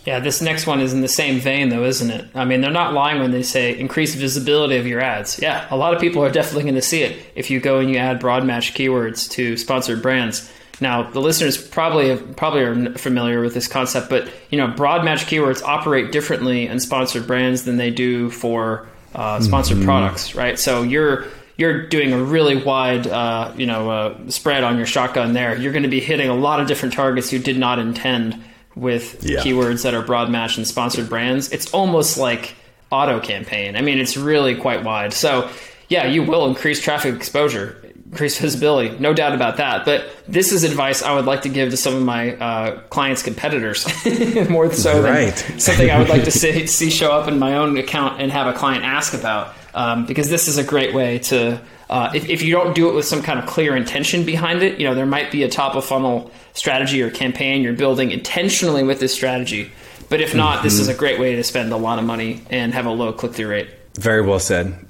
yeah, 0.06 0.20
this 0.20 0.40
next 0.40 0.68
one 0.68 0.80
is 0.80 0.92
in 0.92 1.00
the 1.00 1.08
same 1.08 1.40
vein, 1.40 1.68
though, 1.68 1.82
isn't 1.82 2.10
it? 2.10 2.28
I 2.32 2.44
mean, 2.44 2.60
they're 2.60 2.70
not 2.70 2.94
lying 2.94 3.20
when 3.20 3.32
they 3.32 3.42
say 3.42 3.76
increase 3.76 4.14
visibility 4.14 4.76
of 4.76 4.86
your 4.86 5.00
ads. 5.00 5.40
Yeah, 5.42 5.66
a 5.68 5.76
lot 5.76 5.94
of 5.94 6.00
people 6.00 6.22
are 6.22 6.30
definitely 6.30 6.62
going 6.62 6.76
to 6.76 6.82
see 6.82 7.02
it 7.02 7.18
if 7.34 7.50
you 7.50 7.58
go 7.58 7.80
and 7.80 7.90
you 7.90 7.96
add 7.96 8.20
broad 8.20 8.44
match 8.44 8.72
keywords 8.72 9.28
to 9.32 9.56
sponsored 9.56 10.02
brands. 10.02 10.48
Now, 10.80 11.02
the 11.02 11.20
listeners 11.20 11.56
probably 11.56 12.16
probably 12.34 12.62
are 12.62 12.92
familiar 12.94 13.40
with 13.40 13.54
this 13.54 13.66
concept, 13.66 14.08
but 14.08 14.28
you 14.50 14.58
know, 14.58 14.68
broad 14.68 15.04
match 15.04 15.26
keywords 15.26 15.60
operate 15.62 16.12
differently 16.12 16.68
in 16.68 16.78
sponsored 16.78 17.26
brands 17.26 17.64
than 17.64 17.76
they 17.76 17.90
do 17.90 18.30
for 18.30 18.86
uh, 19.16 19.40
sponsored 19.40 19.78
mm-hmm. 19.78 19.86
products, 19.86 20.36
right? 20.36 20.56
So 20.56 20.82
you're 20.82 21.24
you're 21.56 21.88
doing 21.88 22.12
a 22.12 22.22
really 22.22 22.62
wide, 22.62 23.08
uh, 23.08 23.52
you 23.56 23.66
know, 23.66 23.90
uh, 23.90 24.30
spread 24.30 24.62
on 24.62 24.76
your 24.76 24.86
shotgun 24.86 25.32
there. 25.32 25.56
You're 25.56 25.72
going 25.72 25.82
to 25.82 25.88
be 25.88 26.00
hitting 26.00 26.28
a 26.28 26.36
lot 26.36 26.60
of 26.60 26.68
different 26.68 26.94
targets 26.94 27.32
you 27.32 27.40
did 27.40 27.58
not 27.58 27.80
intend 27.80 28.40
with 28.76 29.24
yeah. 29.24 29.40
keywords 29.40 29.82
that 29.82 29.94
are 29.94 30.02
broad 30.02 30.30
match 30.30 30.58
and 30.58 30.66
sponsored 30.66 31.08
brands, 31.08 31.50
it's 31.50 31.72
almost 31.72 32.18
like 32.18 32.54
auto 32.92 33.18
campaign. 33.18 33.74
I 33.74 33.80
mean, 33.80 33.98
it's 33.98 34.16
really 34.16 34.54
quite 34.54 34.84
wide. 34.84 35.12
So, 35.12 35.50
yeah, 35.88 36.06
you 36.06 36.22
will 36.22 36.46
increase 36.46 36.80
traffic 36.80 37.14
exposure, 37.14 37.82
increase 38.04 38.38
visibility, 38.38 38.96
no 38.98 39.14
doubt 39.14 39.34
about 39.34 39.56
that. 39.56 39.84
But 39.84 40.08
this 40.28 40.52
is 40.52 40.62
advice 40.62 41.02
I 41.02 41.14
would 41.14 41.24
like 41.24 41.42
to 41.42 41.48
give 41.48 41.70
to 41.70 41.76
some 41.76 41.94
of 41.94 42.02
my 42.02 42.36
uh, 42.36 42.80
clients' 42.82 43.22
competitors, 43.22 43.86
more 44.50 44.72
so 44.72 45.02
right. 45.02 45.34
than 45.34 45.58
something 45.58 45.90
I 45.90 45.98
would 45.98 46.08
like 46.08 46.24
to 46.24 46.30
see, 46.30 46.66
see, 46.66 46.90
show 46.90 47.12
up 47.12 47.28
in 47.28 47.38
my 47.38 47.56
own 47.56 47.76
account 47.78 48.20
and 48.20 48.30
have 48.30 48.46
a 48.46 48.56
client 48.56 48.84
ask 48.84 49.14
about. 49.14 49.54
Um, 49.74 50.06
because 50.06 50.30
this 50.30 50.48
is 50.48 50.56
a 50.56 50.64
great 50.64 50.94
way 50.94 51.18
to 51.18 51.60
uh, 51.88 52.10
if, 52.14 52.28
if 52.28 52.42
you 52.42 52.52
don't 52.52 52.74
do 52.74 52.88
it 52.88 52.94
with 52.94 53.04
some 53.04 53.22
kind 53.22 53.38
of 53.38 53.46
clear 53.46 53.76
intention 53.76 54.24
behind 54.24 54.62
it, 54.62 54.78
you 54.78 54.86
know, 54.86 54.94
there 54.94 55.06
might 55.06 55.30
be 55.30 55.42
a 55.44 55.48
top 55.48 55.76
of 55.76 55.84
funnel 55.84 56.30
strategy 56.52 57.00
or 57.02 57.10
campaign 57.10 57.62
you're 57.62 57.72
building 57.72 58.10
intentionally 58.10 58.82
with 58.82 58.98
this 58.98 59.14
strategy. 59.14 59.70
But 60.08 60.20
if 60.20 60.34
not, 60.34 60.56
mm-hmm. 60.56 60.64
this 60.64 60.78
is 60.78 60.88
a 60.88 60.94
great 60.94 61.20
way 61.20 61.36
to 61.36 61.44
spend 61.44 61.72
a 61.72 61.76
lot 61.76 61.98
of 61.98 62.04
money 62.04 62.42
and 62.50 62.74
have 62.74 62.86
a 62.86 62.90
low 62.90 63.12
click 63.12 63.34
through 63.34 63.48
rate. 63.48 63.68
Very 63.94 64.22
well 64.22 64.40
said. 64.40 64.86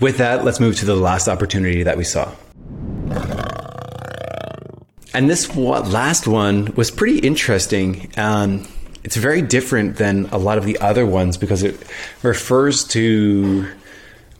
With 0.00 0.18
that, 0.18 0.44
let's 0.44 0.58
move 0.58 0.76
to 0.76 0.84
the 0.84 0.96
last 0.96 1.28
opportunity 1.28 1.84
that 1.84 1.96
we 1.96 2.04
saw. 2.04 2.32
And 5.14 5.28
this 5.28 5.54
last 5.54 6.26
one 6.26 6.74
was 6.74 6.90
pretty 6.90 7.18
interesting. 7.18 8.10
Um, 8.16 8.66
it's 9.04 9.16
very 9.16 9.42
different 9.42 9.96
than 9.96 10.26
a 10.26 10.38
lot 10.38 10.58
of 10.58 10.64
the 10.64 10.78
other 10.78 11.04
ones 11.06 11.36
because 11.36 11.62
it 11.62 11.78
refers 12.22 12.84
to 12.88 13.68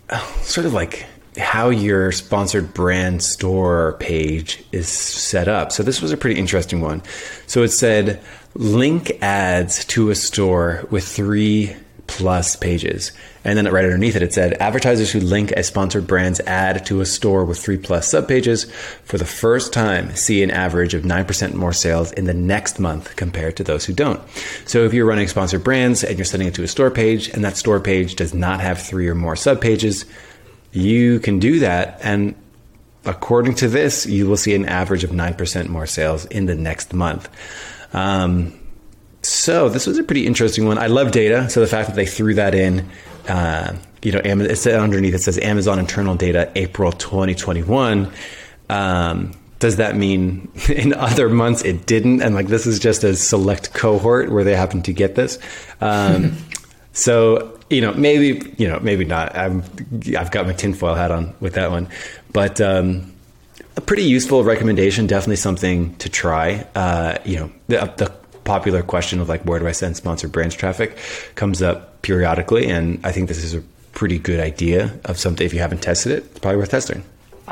uh, 0.08 0.18
sort 0.42 0.66
of 0.66 0.72
like 0.72 1.06
how 1.36 1.70
your 1.70 2.12
sponsored 2.12 2.74
brand 2.74 3.22
store 3.22 3.96
page 3.98 4.62
is 4.72 4.88
set 4.88 5.48
up. 5.48 5.72
So 5.72 5.82
this 5.82 6.02
was 6.02 6.12
a 6.12 6.16
pretty 6.16 6.38
interesting 6.38 6.80
one. 6.80 7.02
So 7.46 7.62
it 7.62 7.68
said 7.68 8.22
link 8.54 9.12
ads 9.22 9.84
to 9.86 10.10
a 10.10 10.14
store 10.14 10.86
with 10.90 11.06
three 11.06 11.74
plus 12.06 12.56
pages. 12.56 13.12
And 13.44 13.56
then 13.56 13.72
right 13.72 13.84
underneath 13.84 14.16
it, 14.16 14.22
it 14.22 14.34
said 14.34 14.52
advertisers 14.54 15.10
who 15.10 15.20
link 15.20 15.50
a 15.52 15.62
sponsored 15.62 16.06
brand's 16.06 16.40
ad 16.40 16.84
to 16.86 17.00
a 17.00 17.06
store 17.06 17.44
with 17.44 17.58
three 17.58 17.78
plus 17.78 18.12
subpages 18.12 18.70
for 19.04 19.16
the 19.16 19.24
first 19.24 19.72
time 19.72 20.14
see 20.14 20.42
an 20.42 20.50
average 20.50 20.92
of 20.92 21.04
9% 21.04 21.54
more 21.54 21.72
sales 21.72 22.12
in 22.12 22.26
the 22.26 22.34
next 22.34 22.78
month 22.78 23.16
compared 23.16 23.56
to 23.56 23.64
those 23.64 23.86
who 23.86 23.94
don't. 23.94 24.20
So 24.66 24.84
if 24.84 24.92
you're 24.92 25.06
running 25.06 25.28
sponsored 25.28 25.64
brands 25.64 26.04
and 26.04 26.18
you're 26.18 26.26
sending 26.26 26.48
it 26.48 26.54
to 26.54 26.62
a 26.62 26.68
store 26.68 26.90
page 26.90 27.28
and 27.28 27.42
that 27.44 27.56
store 27.56 27.80
page 27.80 28.16
does 28.16 28.34
not 28.34 28.60
have 28.60 28.80
three 28.80 29.08
or 29.08 29.14
more 29.14 29.34
subpages, 29.34 30.04
you 30.72 31.20
can 31.20 31.38
do 31.38 31.60
that. 31.60 31.98
And 32.02 32.34
according 33.04 33.54
to 33.56 33.68
this, 33.68 34.06
you 34.06 34.26
will 34.26 34.36
see 34.36 34.54
an 34.54 34.66
average 34.66 35.04
of 35.04 35.10
9% 35.10 35.68
more 35.68 35.86
sales 35.86 36.24
in 36.26 36.46
the 36.46 36.54
next 36.54 36.92
month. 36.92 37.28
Um, 37.92 38.58
so 39.22 39.68
this 39.68 39.86
was 39.86 39.98
a 39.98 40.02
pretty 40.02 40.26
interesting 40.26 40.66
one. 40.66 40.78
I 40.78 40.88
love 40.88 41.12
data. 41.12 41.48
So 41.48 41.60
the 41.60 41.66
fact 41.66 41.88
that 41.88 41.96
they 41.96 42.06
threw 42.06 42.34
that 42.34 42.54
in, 42.54 42.88
uh, 43.28 43.76
you 44.02 44.12
know, 44.12 44.20
it 44.24 44.56
said 44.56 44.80
underneath 44.80 45.14
it 45.14 45.20
says 45.20 45.38
Amazon 45.38 45.78
internal 45.78 46.16
data 46.16 46.50
April 46.56 46.90
2021. 46.90 48.10
Um, 48.68 49.32
does 49.60 49.76
that 49.76 49.94
mean 49.94 50.50
in 50.68 50.92
other 50.92 51.28
months 51.28 51.62
it 51.62 51.86
didn't? 51.86 52.20
And 52.20 52.34
like 52.34 52.48
this 52.48 52.66
is 52.66 52.80
just 52.80 53.04
a 53.04 53.14
select 53.14 53.74
cohort 53.74 54.32
where 54.32 54.42
they 54.42 54.56
happen 54.56 54.82
to 54.82 54.92
get 54.92 55.14
this. 55.14 55.38
Um, 55.80 56.36
so 56.92 57.58
you 57.70 57.80
know, 57.80 57.92
maybe 57.94 58.54
you 58.58 58.68
know, 58.68 58.78
maybe 58.80 59.04
not. 59.04 59.34
I'm 59.36 59.62
I've 60.16 60.30
got 60.30 60.46
my 60.46 60.52
tinfoil 60.52 60.94
hat 60.94 61.10
on 61.10 61.34
with 61.40 61.54
that 61.54 61.70
one, 61.70 61.88
but 62.32 62.60
um, 62.60 63.12
a 63.76 63.80
pretty 63.80 64.04
useful 64.04 64.44
recommendation. 64.44 65.06
Definitely 65.06 65.36
something 65.36 65.96
to 65.96 66.08
try. 66.08 66.66
Uh, 66.74 67.18
you 67.24 67.36
know, 67.36 67.52
the, 67.68 67.92
the 67.96 68.12
popular 68.44 68.82
question 68.82 69.20
of 69.20 69.28
like 69.28 69.42
where 69.44 69.58
do 69.58 69.66
I 69.66 69.72
send 69.72 69.96
sponsored 69.96 70.32
brands 70.32 70.54
traffic 70.54 70.98
comes 71.34 71.62
up 71.62 72.02
periodically, 72.02 72.68
and 72.68 73.04
I 73.04 73.12
think 73.12 73.28
this 73.28 73.42
is 73.42 73.54
a 73.54 73.62
pretty 73.92 74.18
good 74.18 74.40
idea 74.40 74.98
of 75.06 75.18
something. 75.18 75.44
If 75.44 75.54
you 75.54 75.60
haven't 75.60 75.82
tested 75.82 76.12
it, 76.12 76.24
it's 76.24 76.38
probably 76.40 76.58
worth 76.58 76.70
testing. 76.70 77.02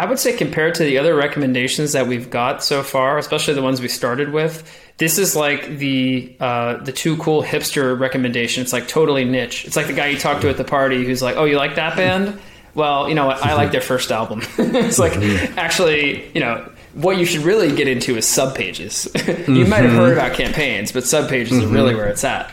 I 0.01 0.07
would 0.07 0.19
say 0.19 0.35
compared 0.35 0.77
to 0.77 0.83
the 0.83 0.97
other 0.97 1.15
recommendations 1.15 1.93
that 1.93 2.07
we've 2.07 2.31
got 2.31 2.65
so 2.65 2.83
far, 2.83 3.19
especially 3.19 3.53
the 3.53 3.61
ones 3.61 3.83
we 3.83 3.89
started 3.89 4.33
with, 4.33 4.65
this 4.97 5.19
is 5.19 5.37
like 5.37 5.77
the 5.77 6.35
uh, 6.41 6.77
the 6.79 6.91
too 6.91 7.19
cool 7.19 7.43
hipster 7.43 8.01
recommendation. 8.01 8.63
It's 8.63 8.73
like 8.73 8.89
totally 8.89 9.27
niche. 9.27 9.67
It's 9.67 9.77
like 9.77 9.89
the 9.89 9.93
guy 9.93 10.07
you 10.07 10.17
talk 10.17 10.41
to 10.41 10.49
at 10.49 10.57
the 10.57 10.65
party 10.65 11.05
who's 11.05 11.21
like, 11.21 11.37
"Oh, 11.37 11.45
you 11.45 11.59
like 11.59 11.75
that 11.75 11.97
band? 11.97 12.41
Well, 12.73 13.09
you 13.09 13.17
know 13.17 13.27
what? 13.27 13.45
I 13.45 13.55
like 13.55 13.73
their 13.73 13.81
first 13.81 14.13
album." 14.13 14.43
it's 14.59 14.99
like 15.01 15.17
actually, 15.59 16.31
you 16.33 16.41
know, 16.41 16.71
what 16.95 17.19
you 17.19 17.27
should 17.27 17.41
really 17.41 17.75
get 17.75 17.89
into 17.89 18.17
is 18.17 18.29
sub 18.29 18.55
pages. 18.55 19.09
you 19.49 19.67
might 19.67 19.83
have 19.83 19.91
heard 19.91 20.13
about 20.13 20.35
campaigns, 20.35 20.93
but 20.93 21.05
sub 21.05 21.29
pages 21.29 21.63
are 21.63 21.67
really 21.67 21.97
where 21.97 22.07
it's 22.07 22.23
at. 22.23 22.49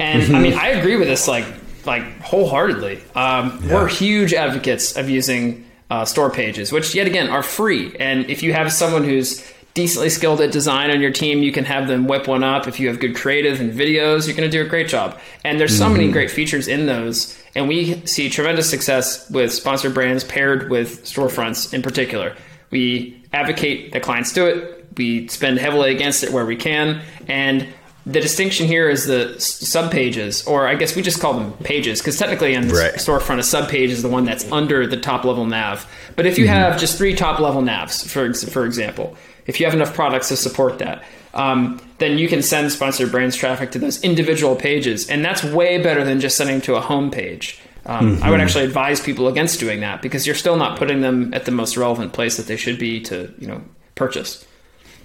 And 0.00 0.36
I 0.36 0.40
mean, 0.40 0.54
I 0.54 0.70
agree 0.70 0.96
with 0.96 1.06
this 1.06 1.28
like 1.28 1.46
like 1.86 2.02
wholeheartedly. 2.20 3.00
Um, 3.14 3.66
We're 3.68 3.86
huge 3.86 4.34
advocates 4.34 4.96
of 4.96 5.08
using 5.08 5.69
uh, 5.90 6.04
store 6.04 6.30
pages, 6.30 6.72
which 6.72 6.94
yet 6.94 7.06
again 7.06 7.28
are 7.28 7.42
free. 7.42 7.94
And 7.98 8.30
if 8.30 8.42
you 8.42 8.52
have 8.52 8.72
someone 8.72 9.04
who's 9.04 9.44
decently 9.74 10.10
skilled 10.10 10.40
at 10.40 10.52
design 10.52 10.90
on 10.90 11.00
your 11.00 11.12
team, 11.12 11.42
you 11.42 11.52
can 11.52 11.64
have 11.64 11.88
them 11.88 12.06
whip 12.06 12.26
one 12.26 12.42
up. 12.42 12.66
If 12.66 12.80
you 12.80 12.88
have 12.88 12.98
good 13.00 13.14
creative 13.14 13.60
and 13.60 13.72
videos, 13.72 14.26
you're 14.26 14.36
going 14.36 14.50
to 14.50 14.56
do 14.56 14.62
a 14.64 14.68
great 14.68 14.88
job. 14.88 15.18
And 15.44 15.60
there's 15.60 15.76
so 15.76 15.88
many 15.88 16.10
great 16.10 16.30
features 16.30 16.68
in 16.68 16.86
those. 16.86 17.40
And 17.54 17.68
we 17.68 18.04
see 18.06 18.28
tremendous 18.28 18.68
success 18.68 19.28
with 19.30 19.52
sponsored 19.52 19.94
brands 19.94 20.24
paired 20.24 20.70
with 20.70 21.04
storefronts 21.04 21.72
in 21.72 21.82
particular. 21.82 22.36
We 22.70 23.22
advocate 23.32 23.92
that 23.92 24.02
clients 24.02 24.32
do 24.32 24.46
it. 24.46 24.86
We 24.96 25.28
spend 25.28 25.58
heavily 25.58 25.92
against 25.92 26.24
it 26.24 26.30
where 26.30 26.44
we 26.44 26.56
can. 26.56 27.02
And 27.28 27.68
the 28.06 28.20
distinction 28.20 28.66
here 28.66 28.88
is 28.88 29.06
the 29.06 29.34
sub 29.38 29.90
pages, 29.90 30.46
or 30.46 30.66
I 30.66 30.74
guess 30.74 30.96
we 30.96 31.02
just 31.02 31.20
call 31.20 31.34
them 31.34 31.52
pages, 31.64 32.00
because 32.00 32.16
technically 32.18 32.56
on 32.56 32.68
the 32.68 32.74
Right. 32.74 32.94
storefront, 32.94 33.38
a 33.38 33.42
sub 33.42 33.68
page 33.68 33.90
is 33.90 34.02
the 34.02 34.08
one 34.08 34.24
that's 34.24 34.50
under 34.50 34.86
the 34.86 34.96
top 34.96 35.24
level 35.24 35.44
nav. 35.44 35.86
But 36.16 36.26
if 36.26 36.38
you 36.38 36.48
have 36.48 36.78
just 36.80 36.96
three 36.96 37.14
top 37.14 37.40
level 37.40 37.62
navs, 37.62 38.06
for 38.06 38.32
for 38.50 38.64
example, 38.64 39.16
if 39.46 39.60
you 39.60 39.66
have 39.66 39.74
enough 39.74 39.94
products 39.94 40.28
to 40.28 40.36
support 40.36 40.78
that, 40.78 41.02
um, 41.34 41.80
then 41.98 42.18
you 42.18 42.26
can 42.28 42.42
send 42.42 42.72
sponsored 42.72 43.10
brands 43.12 43.36
traffic 43.36 43.70
to 43.72 43.78
those 43.78 44.02
individual 44.02 44.56
pages, 44.56 45.08
and 45.08 45.24
that's 45.24 45.44
way 45.44 45.78
better 45.78 46.04
than 46.04 46.20
just 46.20 46.36
sending 46.36 46.60
to 46.62 46.76
a 46.76 46.80
home 46.80 47.10
page. 47.10 47.60
Um, 47.86 48.18
I 48.22 48.30
would 48.30 48.40
actually 48.40 48.64
advise 48.64 49.00
people 49.00 49.26
against 49.26 49.58
doing 49.58 49.80
that 49.80 50.02
because 50.02 50.26
you're 50.26 50.36
still 50.36 50.56
not 50.56 50.78
putting 50.78 51.00
them 51.00 51.32
at 51.32 51.44
the 51.46 51.50
most 51.50 51.76
relevant 51.78 52.12
place 52.12 52.36
that 52.36 52.46
they 52.46 52.56
should 52.56 52.78
be 52.78 53.00
to 53.02 53.32
you 53.38 53.46
know 53.46 53.62
purchase. 53.94 54.44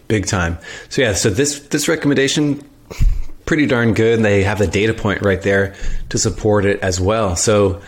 Big 0.07 0.27
time. 0.27 0.57
So 0.89 1.01
yeah, 1.01 1.13
so 1.13 1.29
this 1.29 1.59
this 1.59 1.87
recommendation 1.87 2.63
pretty 3.45 3.65
darn 3.65 3.93
good. 3.93 4.21
They 4.21 4.43
have 4.43 4.59
the 4.59 4.67
data 4.67 4.93
point 4.93 5.21
right 5.21 5.41
there 5.41 5.75
to 6.09 6.17
support 6.17 6.65
it 6.65 6.79
as 6.81 6.99
well. 6.99 7.35
So 7.35 7.81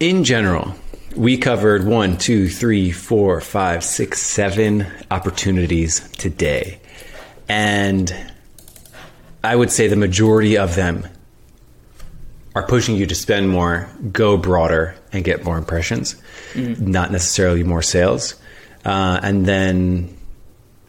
in 0.00 0.24
general, 0.24 0.74
we 1.16 1.38
covered 1.38 1.86
one, 1.86 2.18
two, 2.18 2.48
three, 2.48 2.90
four, 2.90 3.40
five, 3.40 3.84
six, 3.84 4.20
seven 4.20 4.86
opportunities 5.10 6.08
today. 6.12 6.80
And 7.48 8.14
I 9.42 9.54
would 9.54 9.70
say 9.70 9.88
the 9.88 9.96
majority 9.96 10.56
of 10.56 10.74
them 10.74 11.06
are 12.54 12.66
pushing 12.66 12.96
you 12.96 13.06
to 13.06 13.14
spend 13.14 13.50
more, 13.50 13.88
go 14.12 14.36
broader, 14.36 14.94
and 15.12 15.24
get 15.24 15.44
more 15.44 15.58
impressions, 15.58 16.16
not 16.54 17.10
necessarily 17.10 17.62
more 17.62 17.82
sales. 17.82 18.36
Uh, 18.84 19.18
and 19.22 19.44
then 19.44 20.16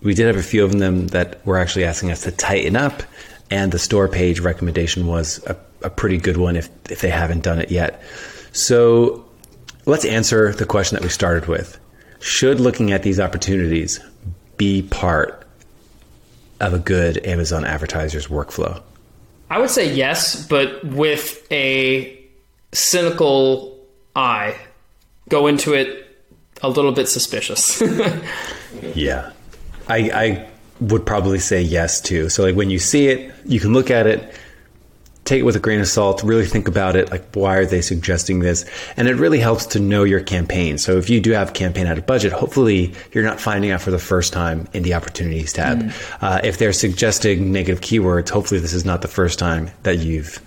we 0.01 0.13
did 0.13 0.28
have 0.28 0.38
a 0.38 0.43
few 0.43 0.63
of 0.63 0.71
them 0.78 1.08
that 1.08 1.45
were 1.45 1.58
actually 1.58 1.86
asking 1.86 2.12
us 2.12 2.21
to 2.23 2.32
tighten 2.32 2.75
up, 2.75 3.01
and 3.49 3.71
the 3.71 3.79
store 3.79 4.08
page 4.08 4.39
recommendation 4.39 5.08
was 5.08 5.43
a, 5.45 5.55
a 5.84 5.89
pretty 5.89 6.17
good 6.17 6.38
one 6.38 6.55
if, 6.55 6.69
if 6.89 7.01
they 7.01 7.10
haven't 7.10 7.43
done 7.43 7.60
it 7.60 7.71
yet. 7.71 8.01
So 8.51 9.25
let's 9.86 10.05
answer 10.05 10.53
the 10.53 10.65
question 10.65 10.95
that 10.95 11.03
we 11.03 11.10
started 11.10 11.47
with. 11.47 11.79
Should 12.19 12.60
looking 12.60 12.91
at 12.91 13.03
these 13.03 13.19
opportunities 13.19 13.99
be 14.58 14.81
part 14.84 15.45
of 16.60 16.73
a 16.73 16.79
good 16.79 17.23
Amazon 17.25 17.65
advertiser's 17.65 18.27
workflow? 18.27 18.81
I 19.49 19.60
would 19.60 19.69
say 19.69 19.93
yes, 19.93 20.47
but 20.47 20.84
with 20.84 21.45
a 21.51 22.19
cynical 22.71 23.79
eye. 24.15 24.55
Go 25.29 25.47
into 25.47 25.73
it 25.73 26.08
a 26.62 26.69
little 26.69 26.91
bit 26.91 27.08
suspicious. 27.08 27.81
Yeah. 28.93 29.31
I, 29.88 29.97
I 29.97 30.49
would 30.79 31.05
probably 31.05 31.39
say 31.39 31.61
yes 31.61 32.01
too. 32.01 32.29
So 32.29 32.43
like 32.43 32.55
when 32.55 32.69
you 32.69 32.79
see 32.79 33.07
it, 33.07 33.33
you 33.45 33.59
can 33.59 33.73
look 33.73 33.89
at 33.89 34.07
it, 34.07 34.35
take 35.23 35.39
it 35.39 35.43
with 35.43 35.55
a 35.55 35.59
grain 35.59 35.79
of 35.79 35.88
salt, 35.88 36.21
really 36.23 36.45
think 36.45 36.67
about 36.67 36.95
it. 36.95 37.09
Like 37.09 37.25
why 37.33 37.55
are 37.55 37.65
they 37.65 37.81
suggesting 37.81 38.39
this? 38.39 38.65
And 38.97 39.07
it 39.07 39.15
really 39.15 39.39
helps 39.39 39.65
to 39.67 39.79
know 39.79 40.03
your 40.03 40.19
campaign. 40.19 40.77
So 40.77 40.97
if 40.97 41.09
you 41.09 41.19
do 41.21 41.31
have 41.31 41.49
a 41.49 41.53
campaign 41.53 41.88
out 41.88 41.97
of 41.97 42.05
budget, 42.05 42.31
hopefully 42.31 42.93
you're 43.13 43.23
not 43.23 43.39
finding 43.39 43.71
out 43.71 43.81
for 43.81 43.91
the 43.91 43.99
first 43.99 44.33
time 44.33 44.67
in 44.73 44.83
the 44.83 44.93
opportunities 44.93 45.53
tab. 45.53 45.91
Uh, 46.21 46.41
if 46.43 46.57
they're 46.57 46.73
suggesting 46.73 47.51
negative 47.51 47.81
keywords, 47.81 48.29
hopefully 48.29 48.59
this 48.59 48.73
is 48.73 48.85
not 48.85 49.01
the 49.01 49.07
first 49.07 49.39
time 49.39 49.71
that 49.83 49.99
you've 49.99 50.41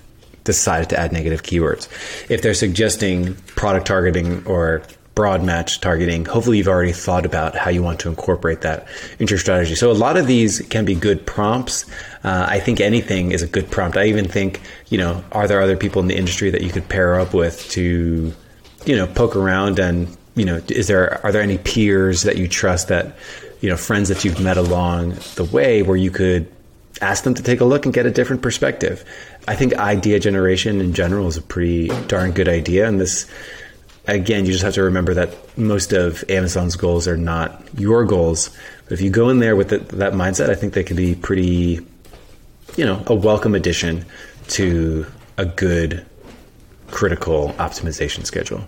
decided 0.44 0.88
to 0.88 0.98
add 0.98 1.12
negative 1.12 1.42
keywords. 1.42 1.88
If 2.30 2.42
they're 2.42 2.54
suggesting 2.54 3.34
product 3.56 3.86
targeting 3.86 4.46
or 4.46 4.82
broad 5.18 5.42
match 5.42 5.80
targeting, 5.80 6.24
hopefully 6.24 6.58
you've 6.58 6.68
already 6.68 6.92
thought 6.92 7.26
about 7.26 7.56
how 7.56 7.68
you 7.68 7.82
want 7.82 7.98
to 7.98 8.08
incorporate 8.08 8.60
that 8.60 8.86
into 9.18 9.32
your 9.32 9.38
strategy. 9.40 9.74
So 9.74 9.90
a 9.90 9.92
lot 10.06 10.16
of 10.16 10.28
these 10.28 10.60
can 10.68 10.84
be 10.84 10.94
good 10.94 11.26
prompts. 11.26 11.90
Uh, 12.22 12.46
I 12.48 12.60
think 12.60 12.80
anything 12.80 13.32
is 13.32 13.42
a 13.42 13.48
good 13.48 13.68
prompt. 13.68 13.96
I 13.96 14.04
even 14.04 14.28
think, 14.28 14.60
you 14.90 14.96
know, 14.96 15.24
are 15.32 15.48
there 15.48 15.60
other 15.60 15.76
people 15.76 16.00
in 16.00 16.06
the 16.06 16.14
industry 16.14 16.50
that 16.50 16.62
you 16.62 16.70
could 16.70 16.88
pair 16.88 17.18
up 17.18 17.34
with 17.34 17.68
to, 17.70 18.32
you 18.86 18.96
know, 18.96 19.08
poke 19.08 19.34
around 19.34 19.80
and, 19.80 20.06
you 20.36 20.44
know, 20.44 20.60
is 20.68 20.86
there 20.86 21.20
are 21.26 21.32
there 21.32 21.42
any 21.42 21.58
peers 21.58 22.22
that 22.22 22.36
you 22.36 22.46
trust 22.46 22.86
that, 22.86 23.16
you 23.60 23.68
know, 23.68 23.76
friends 23.76 24.08
that 24.10 24.24
you've 24.24 24.40
met 24.40 24.56
along 24.56 25.16
the 25.34 25.48
way 25.50 25.82
where 25.82 25.96
you 25.96 26.12
could 26.12 26.46
ask 27.00 27.24
them 27.24 27.34
to 27.34 27.42
take 27.42 27.60
a 27.60 27.64
look 27.64 27.86
and 27.86 27.92
get 27.92 28.06
a 28.06 28.10
different 28.12 28.42
perspective. 28.42 29.04
I 29.48 29.56
think 29.56 29.74
idea 29.74 30.20
generation 30.20 30.80
in 30.80 30.94
general 30.94 31.26
is 31.26 31.36
a 31.36 31.42
pretty 31.42 31.88
darn 32.06 32.30
good 32.30 32.48
idea. 32.48 32.86
And 32.86 33.00
this, 33.00 33.26
again, 34.08 34.46
you 34.46 34.52
just 34.52 34.64
have 34.64 34.74
to 34.74 34.82
remember 34.82 35.14
that 35.14 35.58
most 35.58 35.92
of 35.92 36.24
Amazon's 36.28 36.76
goals 36.76 37.06
are 37.06 37.16
not 37.16 37.62
your 37.78 38.04
goals. 38.04 38.50
But 38.84 38.94
if 38.94 39.00
you 39.00 39.10
go 39.10 39.28
in 39.28 39.38
there 39.38 39.54
with 39.54 39.68
the, 39.68 39.78
that 39.96 40.14
mindset, 40.14 40.50
I 40.50 40.54
think 40.54 40.72
they 40.72 40.82
can 40.82 40.96
be 40.96 41.14
pretty, 41.14 41.86
you 42.76 42.84
know, 42.84 43.02
a 43.06 43.14
welcome 43.14 43.54
addition 43.54 44.04
to 44.48 45.06
a 45.36 45.44
good 45.44 46.04
critical 46.90 47.50
optimization 47.58 48.24
schedule. 48.24 48.66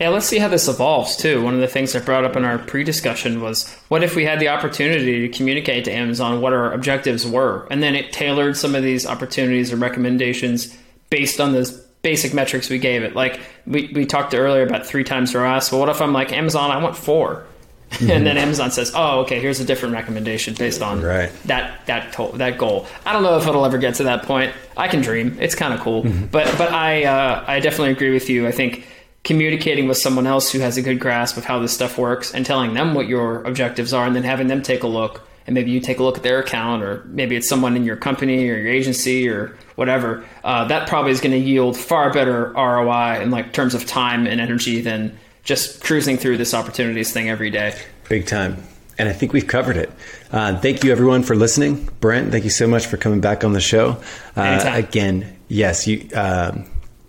Yeah, 0.00 0.08
let's 0.08 0.26
see 0.26 0.38
how 0.38 0.48
this 0.48 0.66
evolves 0.66 1.14
too. 1.14 1.42
One 1.42 1.54
of 1.54 1.60
the 1.60 1.68
things 1.68 1.94
I 1.94 2.00
brought 2.00 2.24
up 2.24 2.34
in 2.34 2.44
our 2.44 2.58
pre-discussion 2.58 3.40
was 3.40 3.72
what 3.88 4.02
if 4.02 4.16
we 4.16 4.24
had 4.24 4.40
the 4.40 4.48
opportunity 4.48 5.28
to 5.28 5.36
communicate 5.36 5.84
to 5.84 5.92
Amazon 5.92 6.40
what 6.40 6.52
our 6.52 6.72
objectives 6.72 7.24
were, 7.24 7.68
and 7.70 7.82
then 7.82 7.94
it 7.94 8.12
tailored 8.12 8.56
some 8.56 8.74
of 8.74 8.82
these 8.82 9.06
opportunities 9.06 9.72
or 9.72 9.76
recommendations 9.76 10.76
based 11.08 11.40
on 11.40 11.52
those 11.52 11.86
basic 12.02 12.34
metrics 12.34 12.68
we 12.68 12.78
gave 12.78 13.02
it. 13.02 13.14
Like 13.14 13.40
we, 13.66 13.90
we 13.94 14.04
talked 14.06 14.34
earlier 14.34 14.62
about 14.62 14.86
three 14.86 15.04
times 15.04 15.34
ROAS. 15.34 15.70
Well, 15.72 15.80
what 15.80 15.88
if 15.88 16.00
I'm 16.02 16.12
like 16.12 16.32
Amazon? 16.32 16.70
I 16.70 16.82
want 16.82 16.96
4 16.96 17.46
and 18.00 18.26
then 18.26 18.38
Amazon 18.38 18.70
says, 18.70 18.90
"Oh, 18.94 19.20
okay, 19.20 19.38
here's 19.38 19.60
a 19.60 19.66
different 19.66 19.94
recommendation 19.94 20.54
based 20.54 20.80
on 20.80 21.02
Right. 21.02 21.30
that 21.44 21.84
that 21.86 22.12
to- 22.14 22.32
that 22.38 22.56
goal." 22.56 22.86
I 23.04 23.12
don't 23.12 23.22
know 23.22 23.36
if 23.36 23.46
it'll 23.46 23.66
ever 23.66 23.76
get 23.76 23.96
to 23.96 24.04
that 24.04 24.22
point. 24.22 24.54
I 24.78 24.88
can 24.88 25.02
dream. 25.02 25.36
It's 25.40 25.54
kind 25.54 25.74
of 25.74 25.80
cool, 25.80 26.02
but 26.30 26.46
but 26.56 26.72
I 26.72 27.04
uh, 27.04 27.44
I 27.46 27.60
definitely 27.60 27.90
agree 27.92 28.10
with 28.14 28.30
you. 28.30 28.46
I 28.48 28.50
think 28.50 28.86
communicating 29.24 29.88
with 29.88 29.98
someone 29.98 30.26
else 30.26 30.50
who 30.50 30.58
has 30.60 30.78
a 30.78 30.82
good 30.82 30.98
grasp 31.00 31.36
of 31.36 31.44
how 31.44 31.58
this 31.58 31.72
stuff 31.74 31.98
works 31.98 32.32
and 32.34 32.44
telling 32.46 32.72
them 32.74 32.94
what 32.94 33.08
your 33.08 33.42
objectives 33.44 33.92
are, 33.92 34.06
and 34.06 34.16
then 34.16 34.24
having 34.24 34.48
them 34.48 34.62
take 34.62 34.82
a 34.84 34.86
look, 34.88 35.20
and 35.46 35.54
maybe 35.54 35.70
you 35.70 35.80
take 35.80 35.98
a 35.98 36.02
look 36.02 36.16
at 36.16 36.22
their 36.22 36.38
account, 36.38 36.82
or 36.82 37.04
maybe 37.06 37.36
it's 37.36 37.48
someone 37.48 37.76
in 37.76 37.84
your 37.84 37.96
company 37.96 38.48
or 38.48 38.56
your 38.56 38.68
agency 38.70 39.28
or 39.28 39.56
whatever. 39.76 40.24
Uh, 40.44 40.64
that 40.66 40.88
probably 40.88 41.10
is 41.10 41.20
going 41.20 41.32
to 41.32 41.38
yield 41.38 41.76
far 41.76 42.12
better 42.12 42.52
ROI 42.52 43.20
in 43.22 43.30
like 43.30 43.52
terms 43.52 43.74
of 43.74 43.86
time 43.86 44.26
and 44.26 44.40
energy 44.40 44.80
than 44.80 45.18
just 45.44 45.82
cruising 45.82 46.16
through 46.16 46.36
this 46.36 46.54
opportunities 46.54 47.12
thing 47.12 47.28
every 47.28 47.50
day. 47.50 47.74
Big 48.08 48.26
time. 48.26 48.62
And 48.98 49.08
I 49.08 49.12
think 49.12 49.32
we've 49.32 49.46
covered 49.46 49.76
it. 49.76 49.90
Uh, 50.30 50.58
thank 50.60 50.84
you, 50.84 50.92
everyone, 50.92 51.22
for 51.22 51.34
listening. 51.34 51.88
Brent, 52.00 52.30
thank 52.30 52.44
you 52.44 52.50
so 52.50 52.66
much 52.66 52.86
for 52.86 52.96
coming 52.96 53.20
back 53.20 53.42
on 53.42 53.52
the 53.52 53.60
show. 53.60 54.00
Uh, 54.36 54.70
again, 54.74 55.36
yes, 55.48 55.86
you 55.86 56.08
um, 56.14 56.66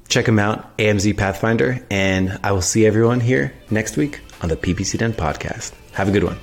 check 0.08 0.26
them 0.26 0.40
out, 0.40 0.76
AMZ 0.78 1.18
Pathfinder, 1.18 1.86
and 1.92 2.40
I 2.44 2.52
will 2.52 2.62
see 2.62 2.86
everyone 2.86 3.20
here 3.20 3.54
next 3.70 3.98
week 3.98 4.22
on 4.42 4.50
the 4.50 4.56
PPC 4.56 4.98
Den 4.98 5.14
podcast. 5.14 5.74
Have 5.92 6.08
a 6.08 6.12
good 6.12 6.24
one. 6.24 6.38